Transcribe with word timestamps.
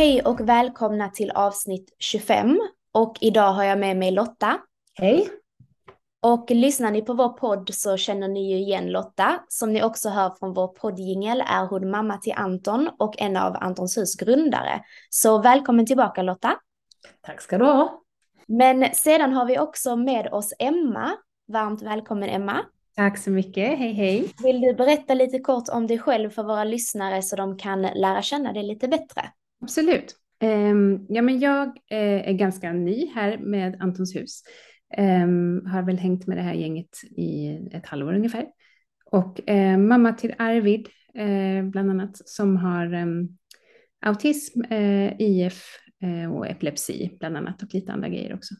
Hej 0.00 0.22
och 0.22 0.48
välkomna 0.48 1.08
till 1.08 1.30
avsnitt 1.30 1.96
25. 1.98 2.60
Och 2.92 3.18
idag 3.20 3.52
har 3.52 3.64
jag 3.64 3.78
med 3.78 3.96
mig 3.96 4.10
Lotta. 4.10 4.58
Hej! 4.94 5.28
Och 6.22 6.50
lyssnar 6.50 6.90
ni 6.90 7.02
på 7.02 7.14
vår 7.14 7.28
podd 7.28 7.74
så 7.74 7.96
känner 7.96 8.28
ni 8.28 8.50
ju 8.50 8.56
igen 8.56 8.86
Lotta. 8.86 9.40
Som 9.48 9.72
ni 9.72 9.82
också 9.82 10.08
hör 10.08 10.30
från 10.38 10.54
vår 10.54 10.68
poddjingel 10.68 11.40
är 11.46 11.66
hon 11.66 11.90
mamma 11.90 12.16
till 12.16 12.32
Anton 12.36 12.90
och 12.98 13.20
en 13.20 13.36
av 13.36 13.56
Antons 13.60 13.98
hus 13.98 14.16
grundare. 14.16 14.82
Så 15.10 15.38
välkommen 15.38 15.86
tillbaka 15.86 16.22
Lotta. 16.22 16.56
Tack 17.20 17.40
ska 17.40 17.58
du 17.58 17.64
ha. 17.64 18.02
Men 18.46 18.94
sedan 18.94 19.32
har 19.32 19.46
vi 19.46 19.58
också 19.58 19.96
med 19.96 20.32
oss 20.32 20.54
Emma. 20.58 21.10
Varmt 21.48 21.82
välkommen 21.82 22.28
Emma. 22.28 22.64
Tack 22.96 23.18
så 23.18 23.30
mycket, 23.30 23.78
hej 23.78 23.92
hej. 23.92 24.32
Vill 24.42 24.60
du 24.60 24.74
berätta 24.74 25.14
lite 25.14 25.38
kort 25.38 25.68
om 25.68 25.86
dig 25.86 25.98
själv 25.98 26.30
för 26.30 26.42
våra 26.42 26.64
lyssnare 26.64 27.22
så 27.22 27.36
de 27.36 27.58
kan 27.58 27.82
lära 27.82 28.22
känna 28.22 28.52
dig 28.52 28.62
lite 28.62 28.88
bättre? 28.88 29.22
Absolut. 29.60 30.16
Ehm, 30.40 31.06
ja, 31.08 31.22
men 31.22 31.40
jag 31.40 31.66
eh, 31.68 32.28
är 32.28 32.32
ganska 32.32 32.72
ny 32.72 33.06
här 33.14 33.38
med 33.38 33.76
Antons 33.80 34.16
hus. 34.16 34.42
Ehm, 34.96 35.66
har 35.66 35.82
väl 35.82 35.98
hängt 35.98 36.26
med 36.26 36.36
det 36.36 36.42
här 36.42 36.54
gänget 36.54 37.04
i 37.16 37.58
ett 37.72 37.86
halvår 37.86 38.12
ungefär. 38.14 38.46
Och 39.04 39.48
eh, 39.50 39.78
mamma 39.78 40.12
till 40.12 40.34
Arvid, 40.38 40.88
eh, 41.14 41.64
bland 41.64 41.90
annat, 41.90 42.28
som 42.28 42.56
har 42.56 42.92
ehm, 42.92 43.28
autism, 44.06 44.62
IF 45.18 45.64
och 46.32 46.46
epilepsi, 46.46 47.16
bland 47.20 47.36
annat, 47.36 47.62
och 47.62 47.74
lite 47.74 47.92
andra 47.92 48.08
grejer 48.08 48.34
också. 48.34 48.54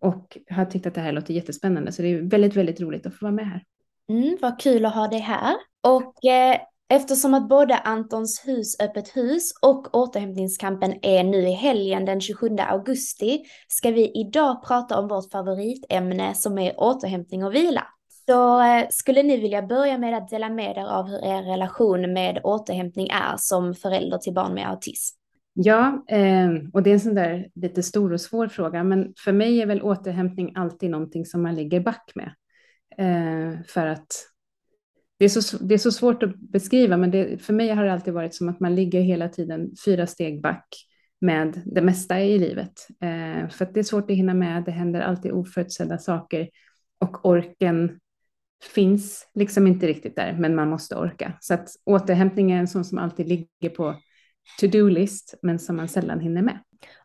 och 0.00 0.38
har 0.50 0.64
tyckt 0.64 0.86
att 0.86 0.94
det 0.94 1.00
här 1.00 1.12
låter 1.12 1.34
jättespännande, 1.34 1.92
så 1.92 2.02
det 2.02 2.08
är 2.08 2.22
väldigt, 2.22 2.56
väldigt 2.56 2.80
roligt 2.80 3.06
att 3.06 3.14
få 3.14 3.24
vara 3.24 3.32
med 3.32 3.48
här. 3.48 3.64
Mm, 4.08 4.38
vad 4.40 4.60
kul 4.60 4.84
att 4.84 4.94
ha 4.94 5.08
dig 5.08 5.20
här. 5.20 5.54
Och 5.80 6.24
eh, 6.24 6.60
Eftersom 6.88 7.34
att 7.34 7.48
både 7.48 7.78
Antons 7.78 8.42
hus 8.46 8.80
öppet 8.80 9.16
hus 9.16 9.52
och 9.62 9.94
återhämtningskampen 9.94 10.94
är 11.02 11.24
nu 11.24 11.38
i 11.38 11.52
helgen 11.52 12.04
den 12.04 12.20
27 12.20 12.56
augusti 12.58 13.44
ska 13.68 13.90
vi 13.90 14.20
idag 14.20 14.64
prata 14.66 14.98
om 14.98 15.08
vårt 15.08 15.30
favoritämne 15.30 16.34
som 16.34 16.58
är 16.58 16.80
återhämtning 16.80 17.44
och 17.44 17.54
vila. 17.54 17.86
Så 18.26 18.62
eh, 18.62 18.86
skulle 18.90 19.22
ni 19.22 19.36
vilja 19.36 19.62
börja 19.62 19.98
med 19.98 20.16
att 20.16 20.28
dela 20.28 20.48
med 20.48 20.76
er 20.76 20.84
av 20.84 21.06
hur 21.06 21.24
er 21.24 21.42
relation 21.42 22.12
med 22.12 22.40
återhämtning 22.44 23.08
är 23.08 23.36
som 23.36 23.74
förälder 23.74 24.18
till 24.18 24.34
barn 24.34 24.54
med 24.54 24.70
autism? 24.70 25.16
Ja, 25.54 26.04
eh, 26.08 26.48
och 26.72 26.82
det 26.82 26.90
är 26.90 26.94
en 26.94 27.00
sån 27.00 27.14
där 27.14 27.48
lite 27.54 27.82
stor 27.82 28.12
och 28.12 28.20
svår 28.20 28.48
fråga, 28.48 28.84
men 28.84 29.14
för 29.24 29.32
mig 29.32 29.62
är 29.62 29.66
väl 29.66 29.82
återhämtning 29.82 30.52
alltid 30.56 30.90
någonting 30.90 31.26
som 31.26 31.42
man 31.42 31.54
ligger 31.54 31.80
back 31.80 32.12
med. 32.14 32.34
Eh, 32.98 33.58
för 33.68 33.86
att 33.86 34.06
det 35.18 35.24
är, 35.24 35.28
så, 35.28 35.56
det 35.58 35.74
är 35.74 35.78
så 35.78 35.92
svårt 35.92 36.22
att 36.22 36.36
beskriva, 36.36 36.96
men 36.96 37.10
det, 37.10 37.42
för 37.42 37.52
mig 37.52 37.68
har 37.68 37.84
det 37.84 37.92
alltid 37.92 38.14
varit 38.14 38.34
som 38.34 38.48
att 38.48 38.60
man 38.60 38.74
ligger 38.74 39.00
hela 39.00 39.28
tiden 39.28 39.70
fyra 39.84 40.06
steg 40.06 40.42
back 40.42 40.66
med 41.20 41.62
det 41.64 41.82
mesta 41.82 42.20
i 42.20 42.38
livet. 42.38 42.86
Eh, 43.00 43.48
för 43.48 43.64
att 43.64 43.74
det 43.74 43.80
är 43.80 43.84
svårt 43.84 44.10
att 44.10 44.16
hinna 44.16 44.34
med, 44.34 44.64
det 44.64 44.70
händer 44.70 45.00
alltid 45.00 45.32
oförutsedda 45.32 45.98
saker 45.98 46.48
och 47.00 47.26
orken 47.26 48.00
finns 48.74 49.30
liksom 49.34 49.66
inte 49.66 49.86
riktigt 49.86 50.16
där, 50.16 50.36
men 50.38 50.54
man 50.54 50.70
måste 50.70 50.96
orka. 50.96 51.32
Så 51.40 51.54
att 51.54 51.68
återhämtning 51.84 52.52
är 52.52 52.58
en 52.58 52.68
sån 52.68 52.84
som 52.84 52.98
alltid 52.98 53.28
ligger 53.28 53.68
på 53.76 53.94
to-do-list, 54.60 55.34
men 55.42 55.58
som 55.58 55.76
man 55.76 55.88
sällan 55.88 56.20
hinner 56.20 56.42
med. 56.42 56.58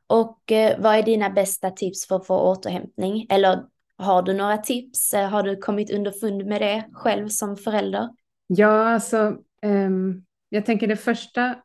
Och 0.08 0.52
eh, 0.52 0.82
vad 0.82 0.96
är 0.96 1.04
dina 1.04 1.30
bästa 1.30 1.72
tips 1.72 2.08
för 2.08 2.16
att 2.16 2.28
få 2.28 2.40
återhämtning? 2.40 3.28
Eller 3.30 3.64
har 4.00 4.22
du 4.22 4.34
några 4.34 4.58
tips? 4.58 5.14
Eh, 5.14 5.30
har 5.30 5.44
du 5.44 5.58
kommit 5.58 5.92
underfund 5.92 6.46
med 6.46 6.62
det 6.62 6.86
själv 6.94 7.28
som 7.28 7.58
förälder? 7.58 8.10
Ja, 8.48 8.90
alltså, 8.90 9.38
um, 9.62 10.26
jag 10.50 10.66
tänker 10.66 10.88
det 10.88 10.96
första 10.96 11.56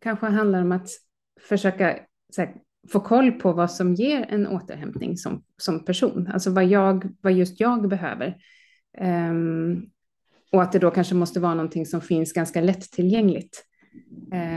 kanske 0.00 0.26
handlar 0.26 0.62
om 0.62 0.72
att 0.72 0.88
försöka 1.48 1.98
här, 2.36 2.54
få 2.88 3.00
koll 3.00 3.32
på 3.32 3.52
vad 3.52 3.70
som 3.70 3.94
ger 3.94 4.26
en 4.28 4.46
återhämtning 4.46 5.16
som, 5.16 5.44
som 5.56 5.84
person, 5.84 6.30
alltså 6.32 6.50
vad, 6.50 6.64
jag, 6.64 7.08
vad 7.20 7.32
just 7.32 7.60
jag 7.60 7.88
behöver. 7.88 8.36
Um, 9.00 9.90
och 10.52 10.62
att 10.62 10.72
det 10.72 10.78
då 10.78 10.90
kanske 10.90 11.14
måste 11.14 11.40
vara 11.40 11.54
någonting 11.54 11.86
som 11.86 12.00
finns 12.00 12.32
ganska 12.32 12.60
lättillgängligt. 12.60 13.64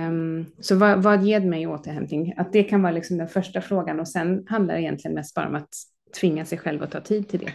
Um, 0.08 0.46
så 0.60 0.76
vad, 0.76 1.04
vad 1.04 1.24
ger 1.24 1.40
mig 1.40 1.68
återhämtning? 1.68 2.34
Att 2.38 2.54
det 2.54 2.64
kan 2.64 2.82
vara 2.82 2.92
liksom 2.92 3.18
den 3.18 3.28
första 3.28 3.62
frågan 3.62 4.00
och 4.00 4.08
sen 4.08 4.46
handlar 4.48 4.74
det 4.74 4.82
egentligen 4.82 5.16
mest 5.16 5.36
bara 5.36 5.48
om 5.48 5.56
att 5.56 5.74
tvinga 6.20 6.46
sig 6.46 6.58
själv 6.58 6.84
att 6.84 6.92
ta 6.92 7.02
tid 7.02 7.30
till 7.30 7.40
det. 7.40 7.54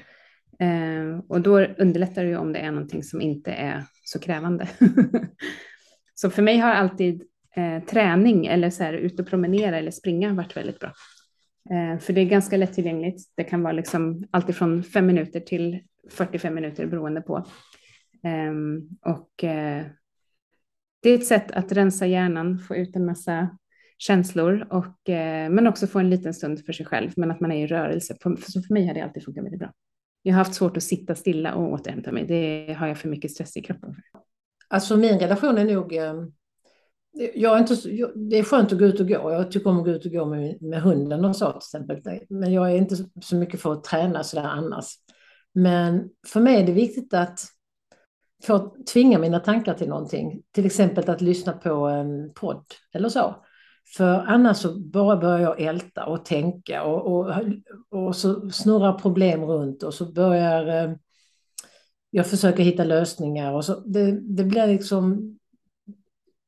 Eh, 0.65 1.19
och 1.29 1.41
då 1.41 1.59
underlättar 1.61 2.23
det 2.23 2.29
ju 2.29 2.37
om 2.37 2.53
det 2.53 2.59
är 2.59 2.71
någonting 2.71 3.03
som 3.03 3.21
inte 3.21 3.53
är 3.53 3.85
så 4.05 4.19
krävande. 4.19 4.69
så 6.15 6.31
för 6.31 6.43
mig 6.43 6.59
har 6.59 6.71
alltid 6.71 7.23
eh, 7.57 7.85
träning 7.85 8.47
eller 8.47 8.71
så 8.71 8.83
här, 8.83 8.93
ut 8.93 9.21
och 9.21 9.27
promenera 9.27 9.79
eller 9.79 9.91
springa 9.91 10.35
varit 10.35 10.57
väldigt 10.57 10.81
bra. 10.81 10.93
Eh, 11.71 11.99
för 11.99 12.13
det 12.13 12.21
är 12.21 12.25
ganska 12.25 12.57
lättillgängligt. 12.57 13.33
Det 13.37 13.45
kan 13.45 13.63
vara 13.63 13.73
liksom 13.73 14.25
alltifrån 14.31 14.83
fem 14.83 15.07
minuter 15.07 15.41
till 15.41 15.81
45 16.11 16.55
minuter 16.55 16.87
beroende 16.87 17.21
på. 17.21 17.47
Ehm, 18.23 18.89
och 19.01 19.45
eh, 19.45 19.87
det 21.03 21.11
är 21.11 21.15
ett 21.15 21.27
sätt 21.27 21.51
att 21.51 21.73
rensa 21.73 22.07
hjärnan, 22.07 22.59
få 22.59 22.77
ut 22.77 22.97
en 22.97 23.07
massa 23.07 23.59
känslor, 23.99 24.67
och, 24.71 25.09
eh, 25.09 25.51
men 25.51 25.67
också 25.67 25.87
få 25.87 25.99
en 25.99 26.11
liten 26.11 26.35
stund 26.35 26.65
för 26.67 26.73
sig 26.73 26.87
själv, 26.87 27.11
men 27.17 27.31
att 27.31 27.41
man 27.41 27.53
är 27.53 27.65
i 27.65 27.67
rörelse. 27.67 28.17
Så 28.41 28.63
för 28.63 28.73
mig 28.73 28.87
har 28.87 28.95
det 28.95 29.01
alltid 29.01 29.25
funkat 29.25 29.45
väldigt 29.45 29.61
bra. 29.61 29.73
Jag 30.23 30.33
har 30.33 30.39
haft 30.39 30.55
svårt 30.55 30.77
att 30.77 30.83
sitta 30.83 31.15
stilla 31.15 31.55
och 31.55 31.73
återhämta 31.73 32.13
mig. 32.13 32.27
Det 32.27 32.75
har 32.75 32.87
jag 32.87 32.99
för 32.99 33.09
mycket 33.09 33.31
stress 33.31 33.57
i 33.57 33.63
kroppen. 33.63 33.95
Alltså 34.69 34.97
min 34.97 35.19
relation 35.19 35.59
är 35.59 35.65
nog... 35.65 35.97
Eh, 35.97 36.15
jag 37.35 37.57
är 37.57 37.59
inte, 37.59 37.75
det 38.15 38.39
är 38.39 38.43
skönt 38.43 38.73
att 38.73 38.79
gå 38.79 38.85
ut 38.85 39.01
och 39.01 39.09
gå. 39.09 39.33
Jag 39.33 39.51
tycker 39.51 39.71
om 39.71 39.79
att 39.79 39.85
gå 39.85 39.91
ut 39.91 40.07
och 40.07 40.13
gå 40.13 40.25
med, 40.25 40.63
med 40.63 40.83
hunden 40.83 41.25
och 41.25 41.37
så 41.37 41.51
till 41.51 41.59
exempel. 41.59 42.21
Men 42.29 42.53
jag 42.53 42.73
är 42.73 42.77
inte 42.77 42.97
så 43.23 43.37
mycket 43.37 43.61
för 43.61 43.73
att 43.73 43.85
träna 43.85 44.25
sådär 44.25 44.45
annars. 44.45 44.95
Men 45.55 46.11
för 46.27 46.41
mig 46.41 46.57
är 46.57 46.67
det 46.67 46.73
viktigt 46.73 47.15
att 47.15 47.41
få 48.45 48.77
tvinga 48.93 49.19
mina 49.19 49.41
tankar 49.41 49.75
till 49.75 49.89
någonting. 49.89 50.43
Till 50.53 50.67
exempel 50.67 51.11
att 51.11 51.21
lyssna 51.21 51.53
på 51.53 51.75
en 51.75 52.33
podd 52.35 52.65
eller 52.95 53.09
så. 53.09 53.45
För 53.97 54.25
annars 54.27 54.57
så 54.57 54.79
bara 54.81 55.17
börjar 55.17 55.39
jag 55.39 55.61
älta 55.61 56.07
och 56.07 56.25
tänka 56.25 56.83
och, 56.83 57.07
och, 57.07 57.35
och 57.91 58.17
så 58.17 58.51
snurrar 58.51 58.99
problem 58.99 59.45
runt 59.45 59.83
och 59.83 59.95
så 59.95 60.13
börjar 60.13 60.67
eh, 60.67 60.95
jag 62.11 62.27
försöka 62.27 62.63
hitta 62.63 62.85
lösningar 62.85 63.53
och 63.53 63.65
så 63.65 63.81
det, 63.81 64.21
det 64.21 64.45
blir 64.45 64.67
liksom 64.67 65.39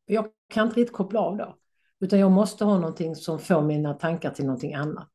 Jag 0.06 0.26
kan 0.48 0.66
inte 0.66 0.80
riktigt 0.80 0.96
koppla 0.96 1.20
av 1.20 1.36
då. 1.36 1.56
Utan 2.00 2.18
jag 2.18 2.30
måste 2.30 2.64
ha 2.64 2.78
någonting 2.78 3.16
som 3.16 3.38
får 3.38 3.62
mina 3.62 3.94
tankar 3.94 4.30
till 4.30 4.44
någonting 4.44 4.74
annat. 4.74 5.10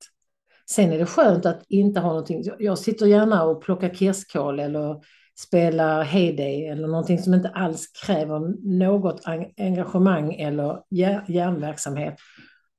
Sen 0.70 0.92
är 0.92 0.98
det 0.98 1.06
skönt 1.06 1.46
att 1.46 1.64
inte 1.68 2.00
ha 2.00 2.10
någonting. 2.10 2.44
Jag 2.60 2.78
sitter 2.78 3.06
gärna 3.06 3.44
och 3.44 3.62
plockar 3.62 3.94
kirskål 3.94 4.60
eller 4.60 5.02
spelar 5.38 6.04
Heyday 6.04 6.68
eller 6.68 6.88
någonting 6.88 7.20
som 7.20 7.34
inte 7.34 7.50
alls 7.50 7.88
kräver 8.06 8.40
något 8.80 9.22
engagemang 9.58 10.34
eller 10.34 10.82
hjärnverksamhet. 11.28 12.16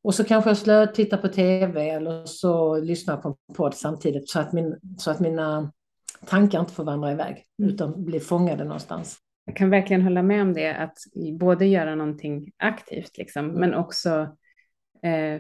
Och 0.02 0.14
så 0.14 0.24
kanske 0.24 0.50
jag 0.50 0.56
slö 0.56 0.86
tittar 0.86 1.16
på 1.16 1.28
tv 1.28 1.90
eller 1.90 2.26
så 2.26 2.78
lyssnar 2.78 3.16
på 3.16 3.28
en 3.28 3.54
podd 3.54 3.74
samtidigt 3.74 4.28
så 4.28 4.40
att, 4.40 4.52
min, 4.52 4.78
så 4.98 5.10
att 5.10 5.20
mina 5.20 5.72
tankar 6.26 6.60
inte 6.60 6.72
får 6.72 6.84
vandra 6.84 7.12
iväg 7.12 7.44
mm. 7.58 7.74
utan 7.74 8.04
blir 8.04 8.20
fångade 8.20 8.64
någonstans. 8.64 9.18
Jag 9.44 9.56
kan 9.56 9.70
verkligen 9.70 10.02
hålla 10.02 10.22
med 10.22 10.42
om 10.42 10.54
det, 10.54 10.74
att 10.74 10.98
både 11.38 11.66
göra 11.66 11.94
någonting 11.94 12.52
aktivt 12.56 13.18
liksom, 13.18 13.46
men 13.46 13.74
också 13.74 14.10
eh, 14.10 14.28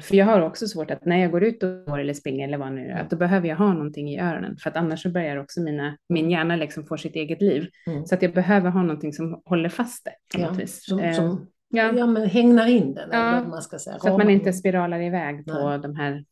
för 0.02 0.14
jag 0.14 0.26
har 0.26 0.40
också 0.40 0.68
svårt 0.68 0.90
att 0.90 1.04
när 1.04 1.16
jag 1.16 1.30
går 1.30 1.44
ut 1.44 1.62
och 1.62 1.84
går 1.86 1.98
eller 1.98 2.14
springer 2.14 2.48
eller 2.48 2.58
vad 2.58 2.72
nu 2.72 2.92
att 2.92 3.10
då 3.10 3.16
behöver 3.16 3.48
jag 3.48 3.56
ha 3.56 3.72
någonting 3.72 4.10
i 4.10 4.20
öronen 4.20 4.56
för 4.56 4.70
att 4.70 4.76
annars 4.76 5.02
så 5.02 5.10
börjar 5.10 5.36
också 5.36 5.60
mina, 5.60 5.96
min 6.08 6.30
hjärna 6.30 6.56
liksom 6.56 6.86
få 6.86 6.96
sitt 6.96 7.16
eget 7.16 7.40
liv. 7.40 7.68
Mm. 7.86 8.06
Så 8.06 8.14
att 8.14 8.22
jag 8.22 8.34
behöver 8.34 8.70
ha 8.70 8.82
någonting 8.82 9.12
som 9.12 9.42
håller 9.44 9.68
fast 9.68 10.04
det 10.04 10.10
på 10.34 10.40
ja, 10.40 10.48
något 10.48 10.58
vis. 10.58 10.84
Som, 10.84 10.98
eh, 10.98 11.14
som 11.14 11.46
ja. 11.68 11.92
ja, 11.92 12.06
men 12.06 12.26
hängnar 12.26 12.66
in 12.66 12.94
den. 12.94 13.08
Ja, 13.12 13.44
man 13.44 13.62
ska 13.62 13.78
säga. 13.78 13.98
Så 13.98 14.08
att 14.08 14.18
man 14.18 14.30
inte 14.30 14.52
spiralar 14.52 15.00
iväg 15.00 15.46
på 15.46 15.68
Nej. 15.68 15.78
de 15.78 15.96
här... 15.96 16.24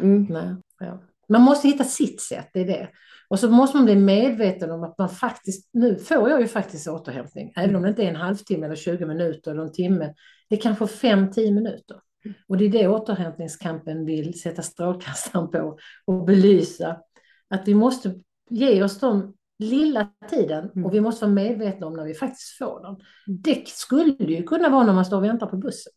Mm. 0.00 0.26
Nej, 0.30 0.56
ja. 0.80 1.02
Man 1.28 1.42
måste 1.42 1.68
hitta 1.68 1.84
sitt 1.84 2.20
sätt, 2.20 2.50
det 2.52 2.60
är 2.60 2.66
det. 2.66 2.88
Och 3.28 3.38
så 3.38 3.50
måste 3.50 3.76
man 3.76 3.84
bli 3.84 3.96
medveten 3.96 4.70
om 4.70 4.84
att 4.84 4.98
man 4.98 5.08
faktiskt, 5.08 5.70
nu 5.72 5.96
får 5.96 6.30
jag 6.30 6.40
ju 6.40 6.48
faktiskt 6.48 6.88
återhämtning, 6.88 7.52
även 7.56 7.76
om 7.76 7.82
det 7.82 7.88
inte 7.88 8.02
är 8.02 8.08
en 8.08 8.16
halvtimme 8.16 8.66
eller 8.66 8.76
20 8.76 9.06
minuter 9.06 9.50
eller 9.50 9.62
en 9.62 9.72
timme. 9.72 10.14
Det 10.48 10.56
är 10.56 10.60
kanske 10.60 10.84
5-10 10.84 11.54
minuter. 11.54 11.96
Och 12.48 12.56
det 12.56 12.64
är 12.64 12.68
det 12.68 12.88
återhämtningskampen 12.88 14.04
vill 14.04 14.40
sätta 14.40 14.62
strålkastaren 14.62 15.50
på 15.50 15.78
och 16.04 16.24
belysa. 16.24 16.96
Att 17.48 17.68
vi 17.68 17.74
måste 17.74 18.14
ge 18.50 18.82
oss 18.82 19.00
de 19.00 19.34
lilla 19.58 20.08
tiden 20.30 20.70
och 20.70 20.76
mm. 20.76 20.90
vi 20.90 21.00
måste 21.00 21.24
vara 21.24 21.34
medvetna 21.34 21.86
om 21.86 21.92
när 21.92 22.04
vi 22.04 22.14
faktiskt 22.14 22.58
får 22.58 22.82
den. 22.82 22.96
Det 23.26 23.68
skulle 23.68 24.14
ju 24.18 24.42
kunna 24.42 24.68
vara 24.68 24.84
när 24.84 24.92
man 24.92 25.04
står 25.04 25.16
och 25.16 25.24
väntar 25.24 25.46
på 25.46 25.56
bussen. 25.56 25.92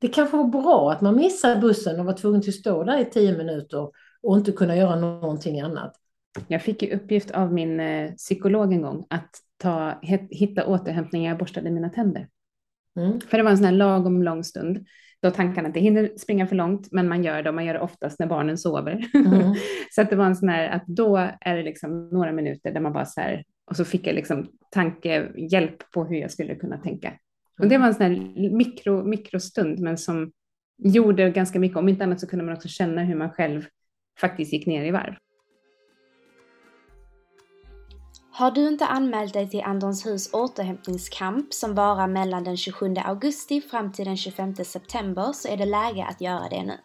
Det 0.00 0.08
kanske 0.08 0.36
var 0.36 0.44
bra 0.44 0.92
att 0.92 1.00
man 1.00 1.16
missar 1.16 1.60
bussen 1.60 2.00
och 2.00 2.06
var 2.06 2.12
tvungen 2.12 2.38
att 2.38 2.54
stå 2.54 2.84
där 2.84 2.98
i 2.98 3.04
tio 3.04 3.38
minuter 3.38 3.90
och 4.22 4.36
inte 4.36 4.52
kunna 4.52 4.76
göra 4.76 4.96
någonting 4.96 5.60
annat. 5.60 5.94
Jag 6.48 6.62
fick 6.62 6.82
ju 6.82 6.96
uppgift 6.96 7.30
av 7.30 7.52
min 7.52 7.80
eh, 7.80 8.12
psykolog 8.12 8.72
en 8.72 8.82
gång 8.82 9.06
att 9.10 9.30
ta, 9.56 9.98
hitta 10.30 10.66
återhämtning 10.66 11.22
när 11.22 11.28
jag 11.28 11.38
borstade 11.38 11.70
mina 11.70 11.88
tänder. 11.88 12.28
Mm. 12.96 13.20
För 13.20 13.36
det 13.36 13.42
var 13.42 13.50
en 13.50 13.56
sån 13.56 13.66
här 13.66 13.72
lagom 13.72 14.22
lång 14.22 14.44
stund 14.44 14.86
då 15.22 15.30
tankarna 15.30 15.68
inte 15.68 15.80
hinner 15.80 16.10
springa 16.16 16.46
för 16.46 16.56
långt, 16.56 16.92
men 16.92 17.08
man 17.08 17.24
gör 17.24 17.42
det 17.42 17.48
och 17.48 17.54
man 17.54 17.64
gör 17.64 17.74
det 17.74 17.80
oftast 17.80 18.18
när 18.18 18.26
barnen 18.26 18.58
sover. 18.58 19.04
Mm. 19.14 19.54
så 19.90 20.02
att 20.02 20.10
det 20.10 20.16
var 20.16 20.24
en 20.24 20.36
sån 20.36 20.48
här 20.48 20.68
att 20.68 20.86
då 20.86 21.16
är 21.40 21.56
det 21.56 21.62
liksom 21.62 22.08
några 22.08 22.32
minuter 22.32 22.72
där 22.72 22.80
man 22.80 22.92
bara 22.92 23.04
så 23.04 23.20
här 23.20 23.44
och 23.70 23.76
så 23.76 23.84
fick 23.84 24.06
jag 24.06 24.14
liksom 24.14 24.46
tankehjälp 24.70 25.90
på 25.90 26.04
hur 26.04 26.16
jag 26.16 26.30
skulle 26.30 26.54
kunna 26.54 26.78
tänka. 26.78 27.12
Och 27.60 27.68
det 27.68 27.78
var 27.78 27.86
en 27.86 27.94
sån 27.94 28.06
här 28.06 28.50
mikro, 28.50 29.04
mikrostund, 29.04 29.78
men 29.78 29.98
som 29.98 30.32
gjorde 30.78 31.30
ganska 31.30 31.60
mycket. 31.60 31.78
Om 31.78 31.88
inte 31.88 32.04
annat 32.04 32.20
så 32.20 32.26
kunde 32.26 32.44
man 32.44 32.54
också 32.54 32.68
känna 32.68 33.04
hur 33.04 33.14
man 33.14 33.30
själv 33.30 33.64
faktiskt 34.20 34.52
gick 34.52 34.66
ner 34.66 34.84
i 34.84 34.90
varv. 34.90 35.14
Har 38.38 38.50
du 38.50 38.68
inte 38.68 38.86
anmält 38.86 39.32
dig 39.32 39.50
till 39.50 39.62
Antonshus 39.62 40.32
återhämtningskamp 40.32 41.54
som 41.54 41.74
varar 41.74 42.06
mellan 42.06 42.44
den 42.44 42.56
27 42.56 42.94
augusti 43.04 43.60
fram 43.60 43.92
till 43.92 44.04
den 44.04 44.16
25 44.16 44.54
september 44.54 45.32
så 45.32 45.48
är 45.48 45.56
det 45.56 45.64
läge 45.64 46.04
att 46.04 46.20
göra 46.20 46.48
det 46.48 46.62
nu. 46.62 46.78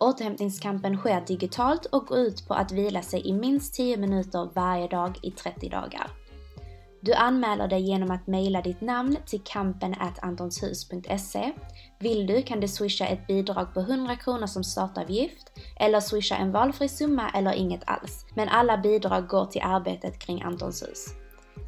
Återhämtningskampen 0.00 0.96
sker 0.96 1.26
digitalt 1.26 1.86
och 1.86 2.06
går 2.06 2.18
ut 2.18 2.48
på 2.48 2.54
att 2.54 2.72
vila 2.72 3.02
sig 3.02 3.28
i 3.28 3.32
minst 3.32 3.74
10 3.74 3.96
minuter 3.96 4.48
varje 4.54 4.88
dag 4.88 5.18
i 5.22 5.30
30 5.30 5.68
dagar. 5.68 6.10
Du 7.00 7.12
anmäler 7.12 7.68
dig 7.68 7.80
genom 7.80 8.10
att 8.10 8.26
mejla 8.26 8.62
ditt 8.62 8.80
namn 8.80 9.16
till 9.26 9.40
kampen@antonshus.se. 9.44 11.52
Vill 11.98 12.26
du 12.26 12.42
kan 12.42 12.60
du 12.60 12.68
swisha 12.68 13.06
ett 13.06 13.26
bidrag 13.26 13.74
på 13.74 13.80
100 13.80 14.16
kronor 14.16 14.46
som 14.46 14.64
startavgift 14.64 15.52
eller 15.80 16.00
swisha 16.00 16.36
en 16.36 16.52
valfri 16.52 16.88
summa 16.88 17.30
eller 17.34 17.52
inget 17.52 17.82
alls. 17.86 18.26
Men 18.34 18.48
alla 18.48 18.78
bidrag 18.78 19.28
går 19.28 19.46
till 19.46 19.62
arbetet 19.64 20.18
kring 20.18 20.42
Antons 20.42 20.82
hus. 20.82 21.06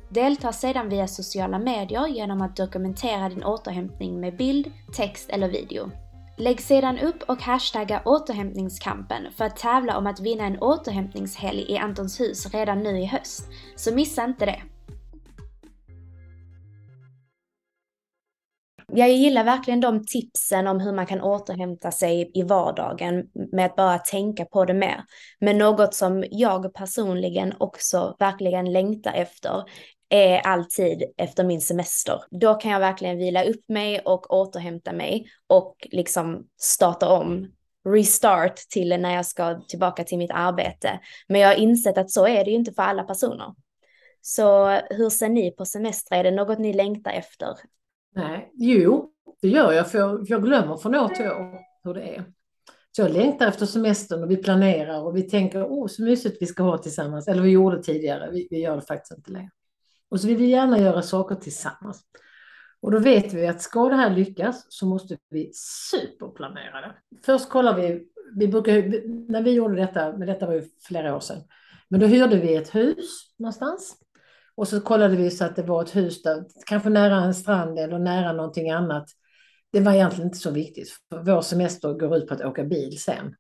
Delta 0.08 0.52
sedan 0.52 0.88
via 0.88 1.08
sociala 1.08 1.58
medier 1.58 2.06
genom 2.06 2.42
att 2.42 2.56
dokumentera 2.56 3.28
din 3.28 3.44
återhämtning 3.44 4.20
med 4.20 4.36
bild, 4.36 4.72
text 4.96 5.30
eller 5.30 5.48
video. 5.48 5.90
Lägg 6.36 6.60
sedan 6.60 6.98
upp 6.98 7.22
och 7.22 7.42
hashtagga 7.42 8.02
återhämtningskampen 8.04 9.32
för 9.36 9.44
att 9.44 9.56
tävla 9.56 9.98
om 9.98 10.06
att 10.06 10.20
vinna 10.20 10.44
en 10.44 10.58
återhämtningshelg 10.58 11.72
i 11.72 11.78
Antons 11.78 12.20
hus 12.20 12.54
redan 12.54 12.82
nu 12.82 12.98
i 12.98 13.06
höst. 13.06 13.44
Så 13.76 13.94
missa 13.94 14.24
inte 14.24 14.46
det! 14.46 14.62
Jag 18.98 19.10
gillar 19.10 19.44
verkligen 19.44 19.80
de 19.80 20.06
tipsen 20.06 20.66
om 20.66 20.80
hur 20.80 20.92
man 20.92 21.06
kan 21.06 21.20
återhämta 21.20 21.90
sig 21.90 22.30
i 22.34 22.42
vardagen 22.42 23.26
med 23.52 23.66
att 23.66 23.76
bara 23.76 23.98
tänka 23.98 24.44
på 24.44 24.64
det 24.64 24.74
mer. 24.74 25.04
Men 25.40 25.58
något 25.58 25.94
som 25.94 26.24
jag 26.30 26.74
personligen 26.74 27.54
också 27.58 28.16
verkligen 28.18 28.72
längtar 28.72 29.12
efter 29.12 29.64
är 30.08 30.38
alltid 30.38 31.02
efter 31.16 31.44
min 31.44 31.60
semester. 31.60 32.20
Då 32.30 32.54
kan 32.54 32.70
jag 32.70 32.80
verkligen 32.80 33.18
vila 33.18 33.44
upp 33.44 33.68
mig 33.68 34.00
och 34.00 34.34
återhämta 34.34 34.92
mig 34.92 35.26
och 35.46 35.88
liksom 35.90 36.46
starta 36.56 37.08
om 37.08 37.52
restart 37.88 38.56
till 38.56 39.00
när 39.00 39.14
jag 39.14 39.26
ska 39.26 39.60
tillbaka 39.60 40.04
till 40.04 40.18
mitt 40.18 40.30
arbete. 40.30 41.00
Men 41.26 41.40
jag 41.40 41.48
har 41.48 41.54
insett 41.54 41.98
att 41.98 42.10
så 42.10 42.26
är 42.26 42.44
det 42.44 42.50
ju 42.50 42.56
inte 42.56 42.72
för 42.72 42.82
alla 42.82 43.02
personer. 43.02 43.54
Så 44.20 44.68
hur 44.90 45.10
ser 45.10 45.28
ni 45.28 45.50
på 45.50 45.64
semester? 45.64 46.16
Är 46.16 46.24
det 46.24 46.30
något 46.30 46.58
ni 46.58 46.72
längtar 46.72 47.10
efter? 47.10 47.48
Nej, 48.14 48.52
jo, 48.54 49.12
det 49.42 49.48
gör 49.48 49.72
jag, 49.72 49.90
för 49.90 49.98
jag, 49.98 50.24
jag 50.28 50.42
glömmer 50.42 50.76
från 50.76 50.94
år 50.94 51.08
till 51.08 51.26
år 51.26 51.58
hur 51.84 51.94
det 51.94 52.16
är. 52.16 52.24
Så 52.96 53.02
jag 53.02 53.10
längtar 53.10 53.48
efter 53.48 53.66
semestern 53.66 54.22
och 54.22 54.30
vi 54.30 54.36
planerar 54.36 55.02
och 55.02 55.16
vi 55.16 55.22
tänker, 55.22 55.64
åh, 55.64 55.86
så 55.86 56.02
mysigt 56.02 56.42
vi 56.42 56.46
ska 56.46 56.62
ha 56.62 56.78
tillsammans. 56.78 57.28
Eller 57.28 57.42
vi 57.42 57.50
gjorde 57.50 57.82
tidigare, 57.82 58.30
vi, 58.30 58.48
vi 58.50 58.58
gör 58.58 58.76
det 58.76 58.82
faktiskt 58.82 59.18
inte 59.18 59.30
längre. 59.30 59.50
Och 60.08 60.20
så 60.20 60.26
vill 60.26 60.36
vi 60.36 60.46
gärna 60.46 60.78
göra 60.78 61.02
saker 61.02 61.34
tillsammans. 61.34 62.02
Och 62.80 62.90
då 62.90 62.98
vet 62.98 63.32
vi 63.32 63.46
att 63.46 63.62
ska 63.62 63.88
det 63.88 63.94
här 63.94 64.10
lyckas 64.10 64.66
så 64.68 64.86
måste 64.86 65.18
vi 65.30 65.50
superplanera 65.90 66.80
det. 66.80 66.94
Först 67.24 67.48
kollar 67.48 67.76
vi, 67.76 68.08
vi 68.36 68.48
brukar, 68.48 68.72
när 69.32 69.42
vi 69.42 69.52
gjorde 69.52 69.76
detta, 69.76 70.16
men 70.16 70.26
detta 70.26 70.46
var 70.46 70.54
ju 70.54 70.68
flera 70.82 71.16
år 71.16 71.20
sedan, 71.20 71.42
men 71.88 72.00
då 72.00 72.06
hyrde 72.06 72.36
vi 72.36 72.56
ett 72.56 72.74
hus 72.74 73.34
någonstans 73.38 73.96
och 74.58 74.68
så 74.68 74.80
kollade 74.80 75.16
vi 75.16 75.30
så 75.30 75.44
att 75.44 75.56
det 75.56 75.62
var 75.62 75.82
ett 75.82 75.96
hus 75.96 76.22
där, 76.22 76.44
kanske 76.66 76.88
nära 76.88 77.16
en 77.16 77.34
strand 77.34 77.78
eller 77.78 77.98
nära 77.98 78.32
någonting 78.32 78.70
annat. 78.70 79.08
Det 79.72 79.80
var 79.80 79.92
egentligen 79.92 80.26
inte 80.26 80.38
så 80.38 80.50
viktigt. 80.50 80.88
För 81.08 81.22
vår 81.22 81.40
semester 81.40 81.92
går 81.92 82.16
ut 82.16 82.28
på 82.28 82.34
att 82.34 82.40
åka 82.40 82.64
bil 82.64 82.98
sen. 83.00 83.34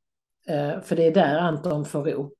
Eh, 0.48 0.80
för 0.80 0.96
det 0.96 1.06
är 1.06 1.14
där 1.14 1.38
Anton 1.38 1.84
får 1.84 2.04
ro. 2.04 2.32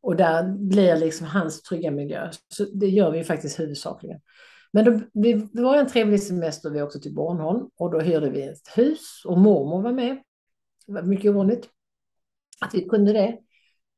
Och 0.00 0.16
där 0.16 0.48
blir 0.48 0.96
liksom 0.96 1.26
hans 1.26 1.62
trygga 1.62 1.90
miljö. 1.90 2.30
Så 2.48 2.64
det 2.64 2.88
gör 2.88 3.10
vi 3.10 3.24
faktiskt 3.24 3.60
huvudsakligen. 3.60 4.20
Men 4.72 4.84
då, 4.84 5.00
vi, 5.12 5.32
det 5.32 5.62
var 5.62 5.76
en 5.76 5.88
trevlig 5.88 6.22
semester, 6.22 6.70
vi 6.70 6.82
åkte 6.82 7.00
till 7.00 7.14
Bornholm 7.14 7.68
och 7.76 7.90
då 7.90 8.00
hyrde 8.00 8.30
vi 8.30 8.42
ett 8.42 8.68
hus 8.78 9.22
och 9.24 9.38
mormor 9.38 9.82
var 9.82 9.92
med. 9.92 10.18
Det 10.86 10.92
var 10.92 11.02
mycket 11.02 11.30
ovanligt 11.30 11.68
att 12.60 12.74
vi 12.74 12.84
kunde 12.84 13.12
det. 13.12 13.38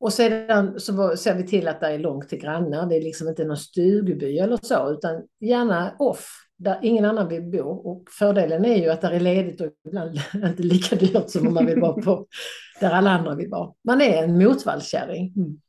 Och 0.00 0.12
sedan 0.12 0.80
så 0.80 1.16
ser 1.16 1.34
vi 1.34 1.46
till 1.46 1.68
att 1.68 1.80
det 1.80 1.86
är 1.86 1.98
långt 1.98 2.28
till 2.28 2.38
grannar. 2.38 2.86
Det 2.86 2.96
är 2.96 3.02
liksom 3.02 3.28
inte 3.28 3.44
någon 3.44 3.56
stugby 3.56 4.38
eller 4.38 4.58
så, 4.62 4.92
utan 4.92 5.22
gärna 5.40 5.96
off 5.98 6.48
där 6.58 6.78
ingen 6.82 7.04
annan 7.04 7.28
vill 7.28 7.42
bo. 7.42 7.68
Och 7.68 8.04
fördelen 8.18 8.64
är 8.64 8.76
ju 8.76 8.88
att 8.88 9.00
det 9.00 9.08
är 9.08 9.20
ledigt 9.20 9.60
och 9.60 9.66
ibland 9.86 10.20
inte 10.34 10.62
lika 10.62 10.96
dyrt 10.96 11.30
som 11.30 11.46
om 11.46 11.54
man 11.54 11.66
vill 11.66 11.80
vara 11.80 12.02
på 12.02 12.26
där 12.80 12.90
alla 12.90 13.10
andra 13.10 13.34
vill 13.34 13.48
vara. 13.48 13.72
Man 13.84 14.00
är 14.00 14.22
en 14.22 14.38
motvallskärring. 14.38 15.32
Mm. 15.36 15.60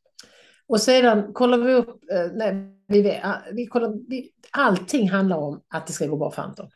Och 0.68 0.82
sedan 0.82 1.34
kollar 1.34 1.58
vi 1.58 1.74
upp, 1.74 1.90
eh, 2.12 2.32
nej, 2.34 2.76
vi, 2.88 3.22
vi 3.52 3.66
kollar, 3.66 4.10
vi, 4.10 4.32
allting 4.52 5.10
handlar 5.10 5.38
om 5.38 5.62
att 5.68 5.88
det 5.88 5.94
ska 5.94 6.08
gå 6.08 6.18
bra 6.18 6.32
för 6.32 6.42
Anton. 6.42 6.70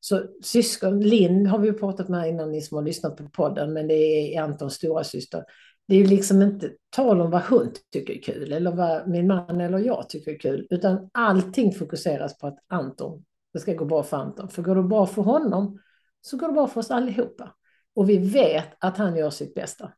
Så 0.00 0.22
syskon, 0.42 1.00
Linn 1.00 1.46
har 1.46 1.58
vi 1.58 1.72
pratat 1.72 2.08
med 2.08 2.28
innan 2.28 2.52
ni 2.52 2.60
som 2.60 2.76
har 2.76 2.84
lyssnat 2.84 3.16
på 3.16 3.28
podden, 3.28 3.72
men 3.72 3.88
det 3.88 3.94
är 3.94 4.42
Antons 4.42 4.74
stora 4.74 5.04
syster 5.04 5.44
det 5.90 5.96
är 5.96 5.98
ju 5.98 6.06
liksom 6.06 6.42
inte 6.42 6.70
tal 6.90 7.20
om 7.20 7.30
vad 7.30 7.42
hund 7.42 7.78
tycker 7.92 8.14
är 8.14 8.22
kul 8.22 8.52
eller 8.52 8.72
vad 8.72 9.08
min 9.08 9.26
man 9.26 9.60
eller 9.60 9.78
jag 9.78 10.08
tycker 10.08 10.32
är 10.32 10.38
kul, 10.38 10.66
utan 10.70 11.10
allting 11.14 11.72
fokuseras 11.72 12.38
på 12.38 12.46
att 12.46 12.58
Anton, 12.68 13.24
det 13.52 13.58
ska 13.58 13.74
gå 13.74 13.84
bra 13.84 14.02
för 14.02 14.16
Anton. 14.16 14.48
För 14.48 14.62
går 14.62 14.74
det 14.74 14.82
bra 14.82 15.06
för 15.06 15.22
honom 15.22 15.78
så 16.20 16.36
går 16.36 16.46
det 16.46 16.52
bra 16.52 16.66
för 16.66 16.80
oss 16.80 16.90
allihopa. 16.90 17.54
Och 17.94 18.10
vi 18.10 18.18
vet 18.18 18.66
att 18.78 18.96
han 18.96 19.16
gör 19.16 19.30
sitt 19.30 19.54
bästa. 19.54 19.92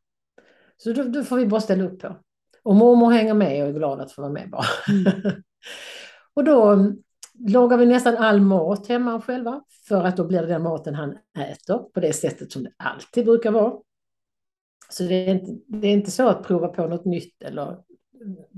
Så 0.77 0.93
då, 0.93 1.03
då 1.03 1.25
får 1.25 1.37
vi 1.37 1.47
bara 1.47 1.61
ställa 1.61 1.85
upp 1.85 2.01
på. 2.01 2.17
Och 2.63 2.75
mormor 2.75 3.11
hänger 3.11 3.35
med 3.35 3.63
och 3.63 3.69
är 3.69 3.73
glad 3.73 4.01
att 4.01 4.13
få 4.13 4.23
vara 4.23 4.33
med 4.33 4.51
bara. 4.51 4.65
Mm. 4.89 5.43
och 6.35 6.45
då, 6.45 6.69
mm, 6.69 6.97
lagar 7.49 7.77
vi 7.77 7.87
nästan 7.87 8.17
all 8.17 8.41
mat 8.41 8.89
hemma 8.89 9.21
själva 9.21 9.63
för 9.89 10.05
att 10.05 10.17
då 10.17 10.25
blir 10.25 10.41
det 10.41 10.47
den 10.47 10.63
maten 10.63 10.95
han 10.95 11.17
äter 11.39 11.79
på 11.79 12.01
det 12.01 12.13
sättet 12.13 12.53
som 12.53 12.63
det 12.63 12.73
alltid 12.77 13.25
brukar 13.25 13.51
vara. 13.51 13.73
Så 14.93 15.03
det 15.03 15.15
är 15.15 15.35
inte, 15.35 15.53
det 15.67 15.89
är 15.89 15.93
inte 15.93 16.11
så 16.11 16.29
att 16.29 16.47
prova 16.47 16.69
på 16.69 16.87
något 16.87 17.05
nytt 17.05 17.43
eller 17.43 17.79